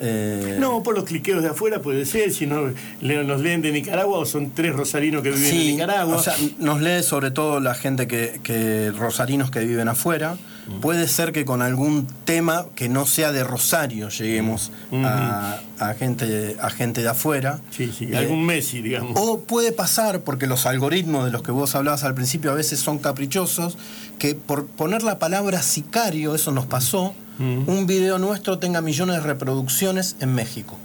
Eh, 0.00 0.56
No, 0.60 0.82
por 0.82 0.94
los 0.94 1.04
cliqueos 1.04 1.42
de 1.42 1.48
afuera 1.50 1.80
puede 1.80 2.04
ser, 2.04 2.32
si 2.32 2.46
no 2.46 2.70
nos 3.00 3.40
leen 3.40 3.62
de 3.62 3.72
Nicaragua 3.72 4.18
o 4.18 4.26
son 4.26 4.50
tres 4.50 4.74
rosarinos 4.74 5.22
que 5.22 5.30
viven 5.30 5.44
en 5.54 5.66
Nicaragua. 5.72 6.16
o 6.16 6.22
sea, 6.22 6.34
nos 6.58 6.80
lee 6.80 7.02
sobre 7.02 7.30
todo 7.30 7.60
la 7.60 7.74
gente 7.74 8.06
que, 8.06 8.40
que 8.42 8.92
rosarinos 8.96 9.50
que 9.50 9.60
viven 9.60 9.88
afuera. 9.88 10.36
Mm. 10.66 10.80
Puede 10.80 11.08
ser 11.08 11.32
que 11.32 11.44
con 11.44 11.60
algún 11.62 12.06
tema 12.24 12.66
que 12.74 12.88
no 12.88 13.04
sea 13.06 13.32
de 13.32 13.44
Rosario 13.44 14.08
lleguemos 14.08 14.70
Mm. 14.90 15.04
a, 15.04 15.60
a 15.78 15.94
gente, 15.94 16.56
a 16.60 16.70
gente 16.70 17.02
de 17.02 17.08
afuera. 17.08 17.60
sí, 17.70 17.92
sí, 17.96 18.08
Eh, 18.10 18.16
algún 18.16 18.44
Messi, 18.46 18.80
digamos. 18.80 19.12
O 19.20 19.40
puede 19.40 19.72
pasar, 19.72 20.20
porque 20.20 20.46
los 20.46 20.64
algoritmos 20.66 21.24
de 21.26 21.30
los 21.32 21.42
que 21.42 21.50
vos 21.52 21.74
hablabas 21.74 22.04
al 22.04 22.14
principio 22.14 22.50
a 22.50 22.54
veces 22.54 22.80
son 22.80 22.98
caprichosos, 22.98 23.76
que 24.18 24.34
por 24.34 24.66
poner 24.66 25.02
la 25.02 25.18
palabra 25.18 25.60
sicario, 25.62 26.34
eso 26.34 26.50
nos 26.52 26.66
pasó, 26.66 27.14
Mm. 27.38 27.68
un 27.68 27.86
video 27.86 28.18
nuestro 28.18 28.58
tenga 28.60 28.80
millones 28.80 29.16
de 29.16 29.22
reproducciones 29.22 30.14
en 30.20 30.34
México. 30.34 30.76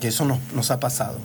Que 0.00 0.08
eso 0.08 0.24
nos, 0.24 0.38
nos 0.54 0.70
ha 0.70 0.78
pasado. 0.80 1.18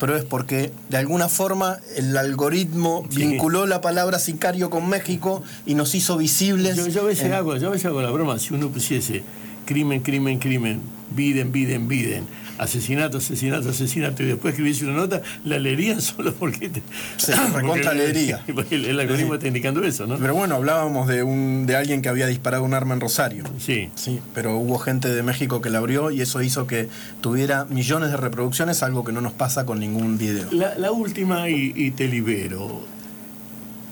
Pero 0.00 0.16
es 0.16 0.24
porque 0.24 0.72
de 0.88 0.96
alguna 0.96 1.28
forma 1.28 1.78
el 1.94 2.16
algoritmo 2.16 3.06
vinculó 3.14 3.66
la 3.66 3.82
palabra 3.82 4.18
sicario 4.18 4.70
con 4.70 4.88
México 4.88 5.42
y 5.66 5.74
nos 5.74 5.94
hizo 5.94 6.16
visibles. 6.16 6.76
Yo, 6.92 7.02
a 7.02 7.04
veces 7.04 7.30
hago, 7.32 7.56
yo 7.58 7.68
a 7.68 7.72
veces 7.72 7.84
hago 7.84 8.00
la 8.00 8.10
broma, 8.10 8.38
si 8.38 8.54
uno 8.54 8.70
pusiese 8.70 9.22
crimen, 9.66 10.00
crimen, 10.00 10.38
crimen, 10.38 10.80
Biden, 11.14 11.52
Biden, 11.52 11.86
Biden, 11.86 12.24
asesinato, 12.60 13.18
asesinato, 13.18 13.70
asesinato, 13.70 14.22
y 14.22 14.26
después 14.26 14.52
escribís 14.52 14.82
una 14.82 14.92
nota, 14.92 15.22
la 15.44 15.58
leerían 15.58 16.00
solo 16.02 16.34
porque... 16.34 16.68
Te, 16.68 16.82
Se 17.16 17.34
recontra 17.34 17.94
leería. 17.94 18.44
el, 18.70 19.00
algoritmo 19.00 19.34
está 19.34 19.48
indicando 19.48 19.82
eso, 19.82 20.06
¿no? 20.06 20.18
Pero 20.18 20.34
bueno, 20.34 20.56
hablábamos 20.56 21.08
de 21.08 21.22
un 21.22 21.64
de 21.66 21.76
alguien 21.76 22.02
que 22.02 22.10
había 22.10 22.26
disparado 22.26 22.62
un 22.62 22.74
arma 22.74 22.92
en 22.94 23.00
Rosario. 23.00 23.44
Sí. 23.58 23.88
Sí, 23.94 24.20
pero 24.34 24.58
hubo 24.58 24.78
gente 24.78 25.08
de 25.08 25.22
México 25.22 25.62
que 25.62 25.70
la 25.70 25.78
abrió 25.78 26.10
y 26.10 26.20
eso 26.20 26.42
hizo 26.42 26.66
que 26.66 26.88
tuviera 27.22 27.64
millones 27.64 28.10
de 28.10 28.18
reproducciones, 28.18 28.82
algo 28.82 29.04
que 29.04 29.12
no 29.12 29.22
nos 29.22 29.32
pasa 29.32 29.64
con 29.64 29.80
ningún 29.80 30.18
video. 30.18 30.48
La, 30.52 30.92
última, 30.92 31.48
y, 31.48 31.90
te 31.92 32.08
libero, 32.08 32.82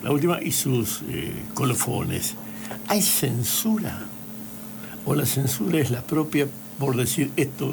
la 0.02 0.11
última 0.11 0.42
y 0.42 0.52
sus 0.52 1.00
eh, 1.09 1.33
colofones. 1.54 2.35
¿Hay 2.88 3.00
censura? 3.00 3.98
¿O 5.07 5.14
la 5.14 5.24
censura 5.24 5.78
es 5.78 5.90
la 5.90 6.02
propia 6.02 6.46
por 6.78 6.96
decir 6.96 7.31
esto 7.37 7.72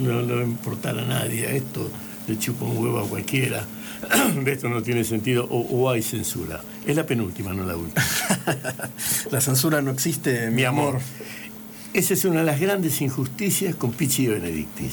no 0.00 0.22
le 0.22 0.34
va 0.34 0.40
a 0.40 0.44
importar 0.44 0.98
a 0.98 1.04
nadie, 1.04 1.56
esto 1.56 1.90
le 2.28 2.38
chupa 2.38 2.64
un 2.64 2.78
huevo 2.78 3.00
a 3.00 3.08
cualquiera, 3.08 3.66
esto 4.46 4.68
no 4.68 4.82
tiene 4.82 5.04
sentido, 5.04 5.46
o, 5.50 5.90
hay 5.90 6.02
censura. 6.02 6.60
Es 6.86 6.96
la 6.96 7.04
penúltima, 7.04 7.52
no 7.52 7.64
la 7.64 7.76
última. 7.76 8.04
la 9.30 9.40
censura 9.40 9.82
no 9.82 9.90
existe, 9.90 10.50
mi, 10.50 10.64
amor. 10.64 11.00
Esa 11.92 12.14
es 12.14 12.24
una 12.24 12.40
de 12.40 12.46
las 12.46 12.60
grandes 12.60 13.00
injusticias 13.00 13.74
con 13.74 13.92
Pichi 13.92 14.24
y 14.24 14.28
Benedicti. 14.28 14.86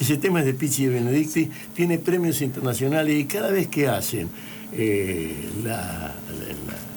Ese 0.00 0.16
tema 0.18 0.40
es 0.40 0.46
de 0.46 0.54
Pichi 0.54 0.84
y 0.84 0.88
Benedicti, 0.88 1.50
tiene 1.74 1.98
premios 1.98 2.42
internacionales 2.42 3.18
y 3.18 3.24
cada 3.24 3.50
vez 3.50 3.68
que 3.68 3.88
hacen 3.88 4.28
eh, 4.72 5.34
la 5.64 6.14
la 6.38 6.95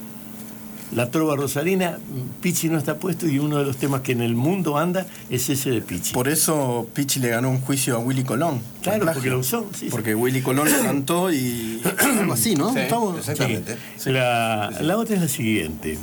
trova 1.12 1.36
rosarina, 1.36 1.97
Pichi 2.41 2.69
no 2.69 2.78
está 2.78 2.97
puesto 2.97 3.28
y 3.28 3.39
uno 3.39 3.58
de 3.58 3.65
los 3.65 3.78
temas 3.78 4.02
que 4.02 4.12
en 4.12 4.21
el 4.21 4.36
mundo 4.36 4.78
anda 4.78 5.06
es 5.30 5.49
ese 5.49 5.71
de 5.71 5.82
Pichi. 5.82 6.13
Por 6.13 6.28
eso 6.28 6.88
Pichi 6.93 7.19
le 7.19 7.30
ganó 7.30 7.49
un 7.49 7.62
juicio 7.62 7.95
a 7.95 7.99
Willy 7.99 8.23
Colón. 8.23 8.62
Claro, 8.82 9.06
porque 9.13 9.30
lo 9.30 9.39
usó. 9.39 9.69
porque 9.91 10.15
Willy 10.15 10.41
Colón 10.41 10.71
lo 10.71 10.84
cantó 10.84 11.32
y 11.32 11.82
algo 12.19 12.34
así, 12.34 12.56
¿no? 12.56 12.75
exactamente. 12.75 13.78
La, 14.06 14.97
otra 14.97 15.15
es 15.15 15.21
la 15.21 15.28
siguiente. 15.28 15.97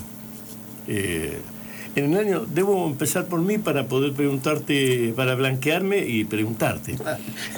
Eh, 0.89 1.41
en 1.97 2.13
el 2.13 2.19
año, 2.21 2.45
debo 2.45 2.87
empezar 2.87 3.25
por 3.25 3.41
mí 3.41 3.57
para 3.57 3.89
poder 3.89 4.13
preguntarte, 4.13 5.15
para 5.17 5.35
blanquearme 5.35 6.07
y 6.07 6.25
preguntarte. 6.25 6.97
Ah. 7.05 7.17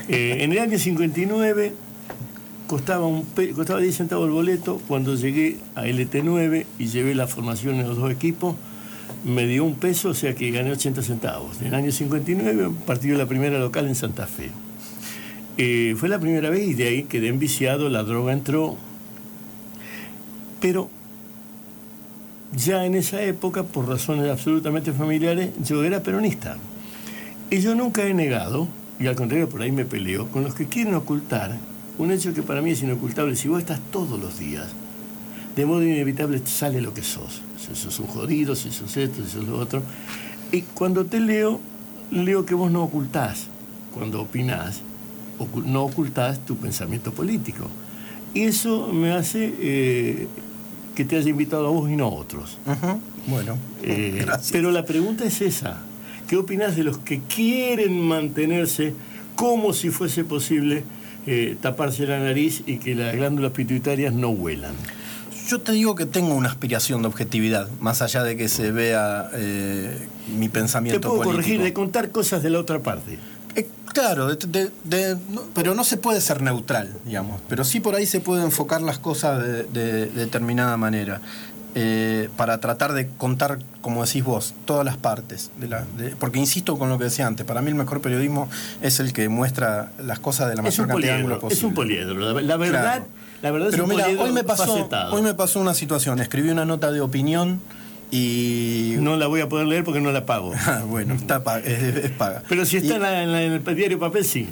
Eh, 0.09 0.39
en 0.41 0.53
el 0.53 0.61
año 0.61 0.79
59 0.79 1.75
costaba, 2.69 3.07
un, 3.07 3.25
costaba 3.57 3.81
10 3.81 3.97
centavos 3.97 4.27
el 4.27 4.33
boleto. 4.33 4.81
Cuando 4.87 5.17
llegué 5.17 5.57
a 5.75 5.87
LT9 5.87 6.67
y 6.79 6.87
llevé 6.87 7.17
la 7.17 7.27
formación 7.27 7.77
en 7.77 7.89
los 7.89 7.97
dos 7.97 8.13
equipos, 8.13 8.55
me 9.25 9.47
dio 9.47 9.65
un 9.65 9.75
peso, 9.75 10.11
o 10.11 10.15
sea 10.15 10.35
que 10.35 10.53
gané 10.53 10.71
80 10.71 11.03
centavos. 11.03 11.61
En 11.61 11.69
el 11.69 11.75
año 11.75 11.91
59, 11.91 12.71
partido 12.87 13.19
de 13.19 13.25
la 13.25 13.29
primera 13.29 13.59
local 13.59 13.89
en 13.89 13.97
Santa 13.97 14.29
Fe. 14.29 14.51
Eh, 15.57 15.97
fue 15.99 16.09
la 16.09 16.21
primera 16.21 16.51
vez 16.51 16.69
y 16.69 16.75
de 16.75 16.87
ahí 16.87 17.03
quedé 17.05 17.29
enviciado, 17.29 17.89
la 17.89 18.05
droga 18.05 18.33
entró. 18.33 18.77
Pero 20.61 20.89
ya 22.55 22.85
en 22.85 22.95
esa 22.95 23.23
época, 23.23 23.65
por 23.65 23.89
razones 23.89 24.31
absolutamente 24.31 24.93
familiares, 24.93 25.51
yo 25.65 25.83
era 25.83 26.03
peronista. 26.03 26.57
Y 27.51 27.61
yo 27.61 27.75
nunca 27.75 28.07
he 28.07 28.15
negado, 28.15 28.69
y 29.01 29.07
al 29.07 29.17
contrario 29.17 29.49
por 29.49 29.63
ahí 29.63 29.73
me 29.73 29.87
peleo, 29.87 30.29
con 30.29 30.45
los 30.45 30.55
que 30.55 30.67
quieren 30.67 30.95
ocultar 30.95 31.57
un 31.99 32.13
hecho 32.13 32.33
que 32.33 32.43
para 32.43 32.63
mí 32.63 32.71
es 32.71 32.83
inocultable. 32.83 33.37
Si 33.37 33.49
vos 33.49 33.59
estás 33.59 33.81
todos 33.91 34.19
los 34.19 34.39
días, 34.39 34.67
de 35.57 35.67
modo 35.67 35.83
inevitable 35.83 36.41
sale 36.47 36.81
lo 36.81 36.95
que 36.95 37.03
sos. 37.03 37.43
Si 37.59 37.75
sos 37.75 37.99
un 37.99 38.07
jodido, 38.07 38.55
si 38.55 38.71
sos 38.71 38.97
esto, 38.97 39.25
si 39.25 39.31
sos 39.31 39.47
lo 39.47 39.59
otro. 39.59 39.83
Y 40.53 40.63
cuando 40.63 41.05
te 41.05 41.21
leo, 41.21 41.61
leo 42.11 42.47
que 42.47 42.55
vos 42.55 42.71
no 42.71 42.85
ocultás. 42.85 43.49
Cuando 43.93 44.23
opinás, 44.23 44.81
no 45.65 45.85
ocultás 45.85 46.45
tu 46.47 46.57
pensamiento 46.57 47.13
político. 47.13 47.67
Y 48.35 48.43
eso 48.43 48.93
me 48.93 49.13
hace 49.13 49.53
eh, 49.59 50.29
que 50.95 51.05
te 51.05 51.17
haya 51.17 51.31
invitado 51.31 51.67
a 51.67 51.71
vos 51.71 51.91
y 51.91 51.97
no 51.97 52.07
a 52.07 52.11
otros. 52.11 52.59
Bueno, 53.27 53.59
eh, 53.83 54.25
pero 54.53 54.71
la 54.71 54.85
pregunta 54.85 55.25
es 55.25 55.41
esa. 55.41 55.79
¿Qué 56.29 56.37
opinás 56.37 56.77
de 56.77 56.85
los 56.85 56.99
que 56.99 57.21
quieren 57.21 58.01
mantenerse 58.01 58.95
como 59.35 59.73
si 59.73 59.91
fuese 59.91 60.25
posible 60.25 60.85
eh, 61.31 61.57
taparse 61.61 62.07
la 62.07 62.19
nariz 62.19 62.63
y 62.65 62.79
que 62.79 62.95
las 62.95 63.15
glándulas 63.15 63.53
pituitarias 63.53 64.15
no 64.15 64.31
huelan. 64.31 64.75
Yo 65.47 65.61
te 65.61 65.73
digo 65.73 65.95
que 65.95 66.07
tengo 66.07 66.35
una 66.35 66.49
aspiración 66.49 67.03
de 67.03 67.09
objetividad, 67.09 67.69
más 67.81 68.01
allá 68.01 68.23
de 68.23 68.35
que 68.37 68.49
se 68.49 68.73
vea 68.73 69.29
eh, 69.35 70.09
mi 70.39 70.49
pensamiento. 70.49 71.01
Te 71.01 71.07
puedo 71.07 71.23
corregir, 71.23 71.61
de 71.61 71.75
contar 71.75 72.11
cosas 72.13 72.43
de 72.43 72.49
la 72.49 72.59
otra 72.59 72.79
parte. 72.79 73.19
Eh, 73.57 73.69
claro, 73.93 74.29
pero 75.55 75.75
no 75.75 75.85
se 75.85 75.99
puede 75.99 76.23
ser 76.23 76.41
neutral, 76.41 76.95
digamos. 77.05 77.43
Pero 77.47 77.63
sí 77.65 77.81
por 77.81 77.95
ahí 77.95 78.07
se 78.07 78.21
puede 78.21 78.43
enfocar 78.43 78.81
las 78.81 78.99
cosas 78.99 79.43
de 79.43 80.07
determinada 80.07 80.79
manera. 80.79 81.21
Eh, 81.75 82.29
para 82.37 82.59
tratar 82.61 82.93
de 82.93 83.09
contar, 83.09 83.59
como 83.83 84.05
decís 84.05 84.25
vos, 84.25 84.55
todas 84.65 84.85
las 84.85 84.97
partes. 84.97 85.51
De 85.61 85.69
la, 85.69 85.85
porque 86.19 86.39
insisto 86.39 86.79
con 86.79 86.89
lo 86.89 86.99
que 86.99 87.05
decía 87.05 87.27
antes, 87.27 87.47
para 87.47 87.61
mí 87.61 87.69
el 87.69 87.75
mejor 87.75 88.01
periodismo 88.01 88.49
es 88.81 89.01
el 89.01 89.13
que 89.13 89.29
muestra 89.29 89.93
las 90.03 90.19
cosas 90.19 90.49
de 90.49 90.57
la 90.57 90.63
mayor 90.63 90.89
cantidad 90.89 91.13
de 91.13 91.19
ángulos 91.19 91.39
posible. 91.39 91.59
Es 91.59 91.65
un 91.65 91.75
poliedro, 91.75 92.15
la, 92.19 92.57
verdad, 92.57 93.03
la 93.43 93.51
verdad 93.51 93.69
Pero 93.71 93.87
mira, 93.87 94.07
hoy 94.07 94.33
me, 94.33 94.45
pasó, 94.45 94.89
hoy 95.13 95.23
me 95.23 95.35
pasó 95.35 95.61
una 95.61 95.75
situación, 95.75 96.21
escribí 96.21 96.49
una 96.51 96.65
nota 96.65 96.91
de 96.91 97.01
opinión 97.01 97.61
y... 98.11 98.95
No 99.01 99.17
la 99.17 99.27
voy 99.27 99.41
a 99.41 99.49
poder 99.49 99.67
leer 99.67 99.85
porque 99.85 100.01
no 100.01 100.13
la 100.13 100.25
pago. 100.25 100.53
Ah, 100.69 100.85
bueno, 100.87 101.15
está 101.15 101.43
es, 101.65 102.11
paga. 102.11 102.43
Pero 102.47 102.67
si 102.67 102.77
está 102.77 103.23
en, 103.23 103.31
el 103.31 103.65
diario 103.75 103.99
papel, 103.99 104.25
sí. 104.25 104.51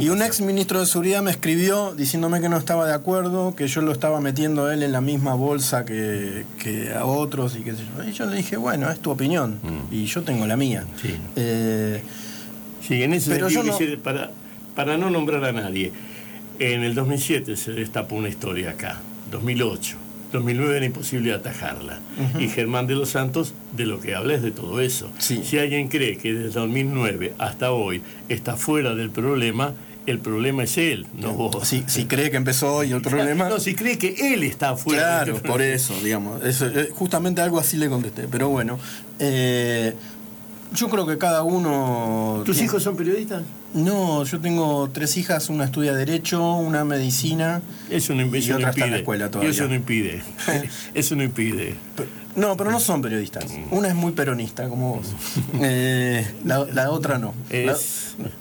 y 0.00 0.08
un 0.08 0.22
ex 0.22 0.40
ministro 0.40 0.78
de 0.78 0.86
Seguridad 0.86 1.20
me 1.20 1.32
escribió 1.32 1.94
diciéndome 1.94 2.40
que 2.40 2.48
no 2.48 2.56
estaba 2.56 2.86
de 2.86 2.94
acuerdo, 2.94 3.56
que 3.56 3.66
yo 3.66 3.80
lo 3.80 3.90
estaba 3.90 4.20
metiendo 4.20 4.66
a 4.66 4.74
él 4.74 4.84
en 4.84 4.92
la 4.92 5.00
misma 5.00 5.34
bolsa 5.34 5.84
que, 5.84 6.44
a 6.96 7.04
otros 7.06 7.56
y 7.56 7.62
qué 7.62 7.72
sé 7.72 7.82
yo. 7.96 8.04
Y 8.04 8.12
yo 8.12 8.26
le 8.26 8.36
dije, 8.36 8.56
bueno, 8.56 8.88
es 8.88 9.00
tu 9.00 9.10
opinión 9.10 9.58
mm. 9.62 9.94
y 9.94 10.04
yo 10.04 10.22
tengo 10.22 10.46
la 10.46 10.56
mía. 10.56 10.84
Sí, 11.00 11.16
eh, 11.34 12.02
sí 12.86 13.02
en 13.02 13.14
ese 13.14 13.36
sentido, 13.50 13.98
para, 14.00 14.30
para 14.76 14.96
no 14.96 15.10
nombrar 15.10 15.44
a 15.44 15.52
nadie, 15.52 15.92
en 16.60 16.84
el 16.84 16.94
2007 16.94 17.56
se 17.56 17.72
destapó 17.72 18.14
una 18.14 18.28
historia 18.28 18.70
acá, 18.70 19.00
2008 19.32 20.11
2009 20.32 20.76
era 20.76 20.86
imposible 20.86 21.32
atajarla. 21.32 22.00
Y 22.38 22.48
Germán 22.48 22.86
de 22.86 22.94
los 22.94 23.10
Santos 23.10 23.54
de 23.76 23.86
lo 23.86 24.00
que 24.00 24.14
habla 24.14 24.34
es 24.34 24.42
de 24.42 24.50
todo 24.50 24.80
eso. 24.80 25.10
Si 25.18 25.58
alguien 25.58 25.88
cree 25.88 26.16
que 26.16 26.32
desde 26.34 26.58
2009 26.60 27.34
hasta 27.38 27.72
hoy 27.72 28.02
está 28.28 28.56
fuera 28.56 28.94
del 28.94 29.10
problema, 29.10 29.74
el 30.06 30.18
problema 30.18 30.64
es 30.64 30.78
él, 30.78 31.06
no 31.14 31.32
vos. 31.32 31.68
Si, 31.68 31.84
si 31.86 32.06
cree 32.06 32.30
que 32.30 32.36
empezó 32.36 32.74
hoy 32.74 32.92
el 32.92 33.02
problema. 33.02 33.48
No, 33.48 33.60
si 33.60 33.74
cree 33.74 33.98
que 33.98 34.34
él 34.34 34.42
está 34.42 34.76
fuera. 34.76 35.24
Claro, 35.24 35.40
por 35.42 35.62
eso, 35.62 35.94
digamos. 36.02 36.42
Eso, 36.44 36.66
eh, 36.66 36.88
justamente 36.92 37.40
algo 37.40 37.60
así 37.60 37.76
le 37.76 37.88
contesté. 37.88 38.26
Pero 38.28 38.48
bueno, 38.48 38.80
eh, 39.20 39.94
yo 40.74 40.88
creo 40.88 41.06
que 41.06 41.18
cada 41.18 41.42
uno. 41.42 42.42
¿Tus 42.44 42.60
hijos 42.60 42.82
son 42.82 42.96
periodistas? 42.96 43.42
No, 43.74 44.24
yo 44.24 44.40
tengo 44.40 44.90
tres 44.92 45.16
hijas, 45.16 45.48
una 45.48 45.64
estudia 45.64 45.94
Derecho, 45.94 46.54
una 46.56 46.84
Medicina. 46.84 47.62
Eso 47.90 48.14
no, 48.14 48.22
y 48.22 48.52
otra 48.52 48.70
está 48.70 48.84
en 48.84 48.90
la 48.90 48.96
escuela 48.98 49.30
todavía. 49.30 49.50
Eso 49.50 49.66
no 49.66 49.74
impide. 49.74 50.22
eso 50.94 51.16
no 51.16 51.22
impide. 51.22 51.74
no, 52.36 52.56
pero 52.56 52.70
no 52.70 52.80
son 52.80 53.00
periodistas. 53.00 53.50
Mm. 53.50 53.72
Una 53.74 53.88
es 53.88 53.94
muy 53.94 54.12
peronista, 54.12 54.68
como 54.68 54.96
vos. 54.96 55.14
Eh, 55.62 56.26
la, 56.44 56.90
otra 56.90 57.18
no. 57.18 57.34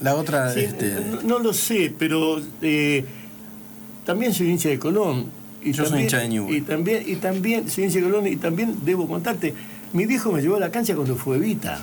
La, 0.01 0.15
otra. 0.15 0.53
este... 0.53 0.97
no, 1.23 1.39
lo 1.39 1.53
sé, 1.53 1.93
pero 1.97 2.41
eh, 2.61 3.05
también 4.05 4.33
soy 4.33 4.49
hincha 4.49 4.69
de 4.69 4.79
Colón. 4.79 5.27
Y 5.63 5.73
yo 5.73 5.85
soy 5.85 6.01
hincha 6.01 6.19
de 6.19 6.29
Newell. 6.29 6.55
Y 6.55 6.61
también, 6.61 7.03
y 7.05 7.15
también 7.17 7.69
soy 7.69 7.85
hincha 7.85 7.99
de 7.99 8.03
Colón 8.03 8.27
y 8.27 8.35
también 8.37 8.77
debo 8.83 9.07
contarte. 9.07 9.53
Mi 9.93 10.05
viejo 10.05 10.31
me 10.31 10.41
llevó 10.41 10.55
a 10.55 10.59
la 10.59 10.71
cancha 10.71 10.95
cuando 10.95 11.15
fue 11.15 11.35
Evita. 11.35 11.79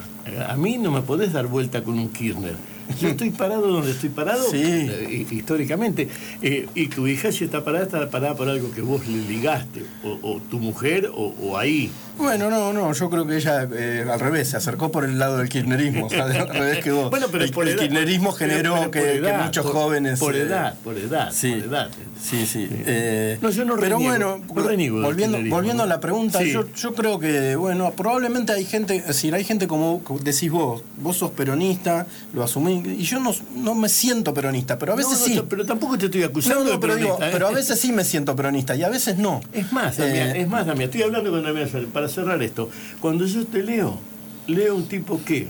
A 0.49 0.57
mí 0.57 0.79
no 0.79 0.91
me 0.91 1.03
podés 1.03 1.33
dar 1.33 1.47
vuelta 1.47 1.83
con 1.83 1.99
un 1.99 2.09
Kirchner. 2.09 2.55
Yo 2.99 3.09
estoy 3.09 3.31
parado 3.31 3.67
donde 3.67 3.91
estoy 3.91 4.09
parado 4.09 4.47
eh, 4.55 5.27
históricamente. 5.31 6.09
Eh, 6.41 6.67
y 6.75 6.87
tu 6.89 7.07
hija 7.07 7.31
si 7.33 7.45
está 7.45 7.63
parada, 7.63 7.85
está 7.85 8.11
parada 8.11 8.35
por 8.35 8.49
algo 8.49 8.71
que 8.71 8.81
vos 8.81 9.07
le 9.07 9.19
ligaste, 9.29 9.85
o, 10.03 10.41
tu 10.51 10.59
mujer, 10.59 11.11
o, 11.15 11.59
ahí. 11.59 11.91
Bueno, 12.19 12.51
no, 12.51 12.73
no, 12.73 12.93
yo 12.93 13.09
creo 13.11 13.27
que 13.27 13.37
ella 13.37 13.69
eh, 13.73 14.05
al 14.11 14.21
revés, 14.21 14.49
se 14.51 14.57
acercó 14.57 14.91
por 14.91 15.05
el 15.05 15.19
lado 15.19 15.39
del 15.39 15.49
kirchnerismo, 15.49 16.07
o 16.07 16.11
sea, 16.11 16.25
al 16.25 16.49
revés 16.53 16.83
que 16.85 16.91
vos. 16.91 17.11
Bueno, 17.11 17.27
pero 17.31 17.45
el, 17.45 17.51
por 17.51 17.65
el 17.67 17.75
edad, 17.75 17.81
kirchnerismo 17.83 18.33
generó 18.33 18.91
pero 18.91 18.91
que, 18.91 19.33
muchos 19.45 19.65
por- 19.65 19.73
jóvenes... 19.75 20.19
Por 20.19 20.35
eh, 20.35 20.41
edad, 20.43 20.75
por 20.83 20.97
edad, 20.99 21.31
Sí, 21.33 21.53
por 21.53 21.69
edad. 21.73 21.91
sí, 22.21 22.45
sí. 22.47 22.69
eh, 22.71 23.39
No, 23.41 23.51
yo 23.51 23.65
no 23.65 23.77
pero 23.77 23.97
reniego, 23.99 24.11
bueno, 24.11 24.39
no 24.47 24.55
volviendo, 25.03 25.39
volviendo 25.49 25.83
a 25.85 25.87
la 25.87 26.01
pregunta, 26.01 26.41
Sí. 26.41 26.53
yo, 26.53 26.67
yo 26.75 26.95
creo 26.95 27.19
que, 27.19 27.57
bueno, 27.57 27.93
probablemente 27.93 28.53
hay 28.53 28.65
gente, 28.65 28.97
es 28.97 29.07
decir, 29.07 29.35
hay 29.35 29.45
gente 29.45 29.69
como 29.69 30.03
decís 30.23 30.51
vos, 30.51 30.83
vos 30.99 31.17
sos 31.17 31.31
peronista, 31.31 32.07
lo 32.33 32.43
asumís, 32.43 32.85
y 32.87 33.05
yo 33.05 33.21
no, 33.21 33.33
no 33.55 33.75
me 33.75 33.89
siento 33.89 34.35
peronista, 34.35 34.79
pero 34.79 34.93
a 34.93 34.97
veces 34.97 35.21
No, 35.21 35.27
sí. 35.27 35.43
pero 35.49 35.65
tampoco 35.65 35.97
te 35.97 36.07
estoy 36.07 36.25
acusando 36.25 36.61
No, 36.61 36.65
no, 36.65 36.71
de 36.73 36.79
pero, 36.79 36.97
digo, 36.97 37.19
¿eh? 37.23 37.29
pero 37.33 37.47
a 37.49 37.51
veces 37.53 37.79
sí 37.79 37.93
me 37.93 38.05
siento 38.05 38.35
peronista 38.35 38.75
y 38.75 38.83
a 38.83 38.89
veces 38.89 39.19
no. 39.19 39.41
Es 39.53 39.73
más, 39.73 39.97
Damián, 39.99 40.31
Eh, 40.37 40.41
es 40.43 40.49
más, 40.49 40.67
Damián, 40.67 40.87
estoy 40.91 41.03
hablando 41.03 41.31
con 41.31 41.43
Damián 41.43 41.69
Fer- 41.69 41.87
para 42.09 42.27
cerrar 42.27 42.43
esto. 42.43 42.71
Cuando 43.01 43.25
yo 43.27 43.47
te 43.47 43.63
leo, 43.63 43.99
leo 44.47 44.75
un 44.75 44.89
tipo 44.89 45.21
que, 45.25 45.49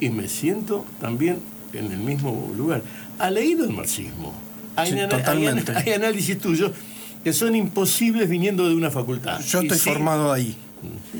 y 0.00 0.08
me 0.10 0.28
siento 0.28 0.84
también 1.00 1.38
en 1.72 1.90
el 1.92 1.98
mismo 1.98 2.52
lugar, 2.56 2.82
ha 3.18 3.30
leído 3.30 3.64
el 3.64 3.70
marxismo. 3.72 4.32
Hay, 4.76 4.92
Sí, 4.92 4.98
ana- 4.98 5.02
hay 5.16 5.22
totalmente. 5.22 5.72
hay 5.74 5.92
análisis 5.92 6.38
tuyos 6.38 6.72
que 7.24 7.32
son 7.32 7.56
imposibles 7.56 8.28
viniendo 8.28 8.68
de 8.68 8.74
una 8.74 8.90
facultad. 8.90 9.40
Yo 9.40 9.60
estoy 9.60 9.78
sí, 9.78 9.90
formado 9.90 10.32
ahí. 10.32 10.56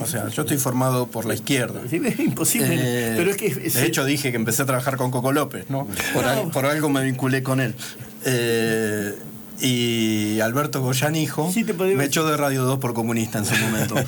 O 0.01 0.07
sea, 0.07 0.29
yo 0.29 0.43
estoy 0.43 0.59
formado 0.59 1.07
por 1.09 1.25
la 1.25 1.35
izquierda. 1.35 1.81
sí, 1.91 2.01
es 2.05 2.19
imposible. 2.21 2.77
Eh, 2.79 3.15
pero 3.17 3.31
es 3.31 3.37
que. 3.37 3.47
es- 3.47 3.75
de 3.75 3.87
hecho, 3.87 4.05
dije 4.05 4.31
que 4.31 4.37
empecé 4.37 4.63
a 4.63 4.67
trabajar 4.67 4.97
con 4.97 5.11
Coco 5.11 5.33
López, 5.33 5.65
¿no? 5.71 5.89
Por, 6.13 6.23
No. 6.23 6.29
al- 6.29 6.51
por 6.51 6.67
algo 6.67 6.89
me 6.91 7.03
vinculé 7.03 7.43
con 7.43 7.61
él. 7.61 7.75
Eh, 8.25 9.15
y 9.61 10.41
Alberto 10.41 10.83
hijo, 11.17 11.51
Sí, 11.53 11.65
podría- 11.75 11.97
me 11.97 12.05
echó 12.05 12.27
de 12.27 12.37
Radio 12.37 12.65
2 12.65 12.79
por 12.79 12.95
comunista 12.95 13.39
en 13.39 13.45
su 13.45 13.55
momento. 13.57 13.95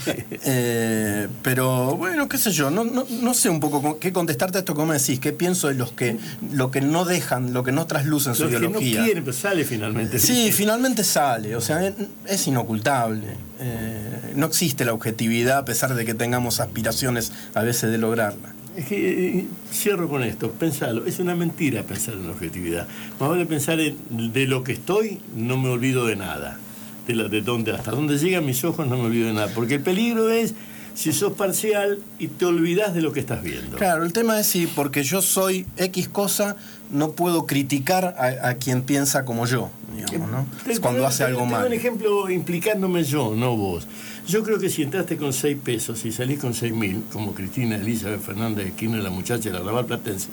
Eh, 0.51 1.29
pero 1.43 1.97
bueno, 1.97 2.29
qué 2.29 2.39
sé 2.39 2.53
yo, 2.53 2.71
no, 2.71 2.85
no, 2.85 3.05
no 3.23 3.35
sé 3.35 3.51
un 3.51 3.61
poco 3.61 3.99
qué 3.99 4.13
contestarte 4.13 4.59
a 4.59 4.61
esto 4.61 4.75
me 4.87 4.99
decís, 4.99 5.21
qué 5.21 5.33
pienso 5.33 5.69
de 5.69 5.75
los 5.75 5.93
que, 5.93 6.17
lo 6.53 6.71
que 6.71 6.81
no 6.81 7.05
dejan, 7.05 7.53
lo 7.53 7.63
que 7.65 7.73
no 7.73 7.87
traslucen 7.87 8.35
su 8.35 8.45
los 8.45 8.53
que 8.53 8.59
no 8.61 8.67
ideología. 8.81 9.05
quieren, 9.05 9.25
pero 9.25 9.37
sale 9.37 9.65
finalmente. 9.65 10.19
Sí, 10.19 10.51
finalmente 10.53 11.05
sale, 11.05 11.57
o 11.57 11.61
sea, 11.61 11.87
es- 11.87 11.95
es 12.27 12.47
inocultable. 12.47 13.27
Eh, 13.61 14.33
no 14.37 14.47
existe 14.47 14.85
la 14.85 14.93
objetividad 14.93 15.59
a 15.59 15.65
pesar 15.65 15.95
de 15.95 16.05
que 16.05 16.15
tengamos 16.15 16.61
aspiraciones 16.61 17.33
a 17.55 17.63
veces 17.63 17.91
de 17.91 17.99
lograrla. 17.99 18.55
Es 18.79 18.87
que 18.87 19.39
eh, 19.41 19.47
cierro 19.73 20.09
con 20.09 20.23
esto, 20.23 20.51
pensalo, 20.53 21.05
es 21.05 21.19
una 21.19 21.35
mentira 21.35 21.83
pensar 21.83 22.15
en 22.15 22.27
la 22.27 22.33
objetividad. 22.33 22.87
Más 23.19 23.29
vale 23.29 23.45
pensar 23.47 23.81
en 23.81 23.97
de 24.33 24.47
lo 24.47 24.63
que 24.63 24.73
estoy, 24.73 25.19
no 25.37 25.57
me 25.57 25.69
olvido 25.69 26.07
de 26.07 26.15
nada. 26.17 26.59
De, 27.07 27.15
la- 27.15 27.29
de 27.29 27.41
dónde, 27.41 27.73
hasta 27.73 27.91
dónde 27.91 28.19
llegan 28.19 28.47
mis 28.47 28.63
ojos, 28.65 28.87
no 28.87 28.97
me 28.97 29.05
olvido 29.05 29.29
de 29.29 29.35
nada. 29.35 29.49
Porque 29.55 29.75
el 29.77 29.81
peligro 29.81 30.29
es 30.31 30.55
si 30.95 31.13
sos 31.13 31.33
parcial 31.33 31.99
y 32.19 32.27
te 32.29 32.45
olvidás 32.45 32.95
de 32.95 33.03
lo 33.03 33.13
que 33.13 33.21
estás 33.21 33.43
viendo. 33.43 33.77
Claro, 33.79 34.05
el 34.05 34.13
tema 34.13 34.39
es 34.39 34.47
si 34.47 34.67
porque 34.67 35.03
yo 35.03 35.23
soy 35.23 35.67
X 35.77 36.09
cosa, 36.09 36.57
no 36.93 37.13
puedo 37.13 37.47
criticar 37.47 38.15
a, 38.19 38.49
a 38.49 38.55
quien 38.55 38.83
piensa 38.83 39.25
como 39.25 39.47
yo, 39.47 39.71
digamos, 39.95 40.31
¿no? 40.31 40.47
Te- 40.65 40.73
Es 40.73 40.81
cuando 40.81 41.01
te- 41.01 41.07
hace 41.07 41.19
te- 41.25 41.31
algo 41.31 41.41
te 41.45 41.51
mal. 41.51 41.67
un 41.67 41.73
ejemplo 41.73 42.31
implicándome 42.31 43.03
yo, 43.05 43.35
no 43.35 43.57
vos. 43.57 43.87
Yo 44.29 44.43
creo 44.43 44.59
que 44.59 44.69
si 44.69 44.83
entraste 44.83 45.17
con 45.17 45.33
6 45.33 45.57
pesos 45.65 46.05
y 46.05 46.13
salís 46.13 46.39
con 46.39 46.53
6 46.53 46.75
mil, 46.75 47.03
como 47.11 47.33
Cristina 47.33 47.77
Elizabeth 47.77 48.21
Fernández 48.21 48.67
de 48.67 48.73
Kirchner, 48.73 49.03
la 49.03 49.09
muchacha 49.09 49.49
de 49.49 49.59
la 49.59 49.65
Raval 49.65 49.87
Platense, 49.87 50.29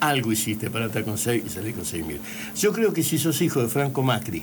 algo 0.00 0.32
hiciste 0.32 0.68
para 0.68 0.86
entrar 0.86 1.04
con 1.04 1.16
6 1.16 1.44
y 1.46 1.48
salir 1.48 1.72
con 1.72 1.84
6 1.84 2.04
mil. 2.04 2.18
Yo 2.56 2.72
creo 2.72 2.92
que 2.92 3.04
si 3.04 3.18
sos 3.18 3.40
hijo 3.42 3.62
de 3.62 3.68
Franco 3.68 4.02
Macri, 4.02 4.42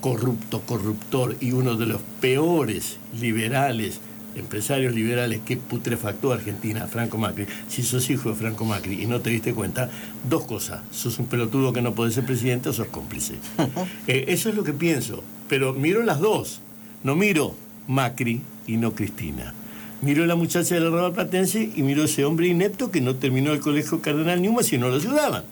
corrupto, 0.00 0.62
corruptor 0.62 1.36
y 1.38 1.52
uno 1.52 1.76
de 1.76 1.86
los 1.86 2.00
peores 2.20 2.98
liberales, 3.20 4.00
empresarios 4.34 4.96
liberales 4.96 5.42
que 5.46 5.56
putrefactó 5.56 6.32
a 6.32 6.34
Argentina, 6.34 6.88
Franco 6.88 7.18
Macri, 7.18 7.46
si 7.68 7.84
sos 7.84 8.10
hijo 8.10 8.30
de 8.30 8.34
Franco 8.34 8.64
Macri 8.64 9.00
y 9.00 9.06
no 9.06 9.20
te 9.20 9.30
diste 9.30 9.54
cuenta, 9.54 9.90
dos 10.28 10.42
cosas, 10.42 10.80
sos 10.90 11.20
un 11.20 11.26
pelotudo 11.26 11.72
que 11.72 11.82
no 11.82 11.94
podés 11.94 12.14
ser 12.14 12.26
presidente 12.26 12.70
o 12.70 12.72
sos 12.72 12.88
cómplice. 12.88 13.34
Eh, 14.08 14.24
eso 14.26 14.48
es 14.48 14.56
lo 14.56 14.64
que 14.64 14.72
pienso, 14.72 15.22
pero 15.48 15.72
miro 15.72 16.02
las 16.02 16.18
dos, 16.18 16.62
no 17.04 17.14
miro 17.14 17.54
Macri 17.88 18.40
y 18.66 18.76
no 18.76 18.94
Cristina. 18.94 19.54
Miro 20.02 20.24
a 20.24 20.26
la 20.26 20.34
muchacha 20.34 20.74
de 20.74 20.80
la 20.80 20.88
Raval 20.90 21.12
Platense 21.12 21.70
y 21.76 21.82
miro 21.82 22.02
a 22.02 22.04
ese 22.06 22.24
hombre 22.24 22.46
inepto 22.48 22.90
que 22.90 23.00
no 23.00 23.16
terminó 23.16 23.52
el 23.52 23.60
colegio 23.60 24.00
Cardenal 24.00 24.40
Newman 24.40 24.64
si 24.64 24.78
no 24.78 24.88
lo 24.88 24.96
ayudaban. 24.96 25.44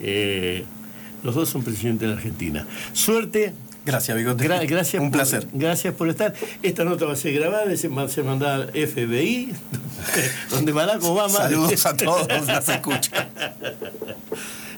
Eh, 0.00 0.64
los 1.22 1.34
dos 1.34 1.48
son 1.48 1.62
presidentes 1.62 2.02
de 2.02 2.06
la 2.08 2.14
Argentina. 2.14 2.66
Suerte. 2.92 3.52
Gracias, 3.86 4.16
Bigote. 4.16 4.48
gra- 4.48 4.66
gracias 4.66 5.02
Un 5.02 5.10
por- 5.10 5.18
placer. 5.18 5.46
Gracias 5.52 5.92
por 5.92 6.08
estar. 6.08 6.32
Esta 6.62 6.84
nota 6.84 7.04
va 7.04 7.12
a 7.12 7.16
ser 7.16 7.34
grabada 7.34 7.76
se, 7.76 7.90
ma- 7.90 8.08
se 8.08 8.22
manda 8.22 8.54
al 8.54 8.70
FBI, 8.70 9.50
donde 10.50 10.72
Barack 10.72 11.02
Obama. 11.04 11.28
Saludos 11.34 11.84
a 11.84 11.94
todos, 11.94 12.26
las 12.46 12.66
escucha. 12.70 13.28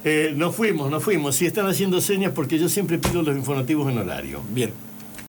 Eh, 0.02 0.32
nos 0.36 0.56
fuimos, 0.56 0.90
nos 0.90 1.04
fuimos. 1.04 1.36
Si 1.36 1.46
están 1.46 1.66
haciendo 1.68 2.00
señas, 2.00 2.32
porque 2.34 2.58
yo 2.58 2.68
siempre 2.68 2.98
pido 2.98 3.22
los 3.22 3.36
informativos 3.36 3.90
en 3.92 3.98
horario. 3.98 4.40
Bien. 4.52 4.70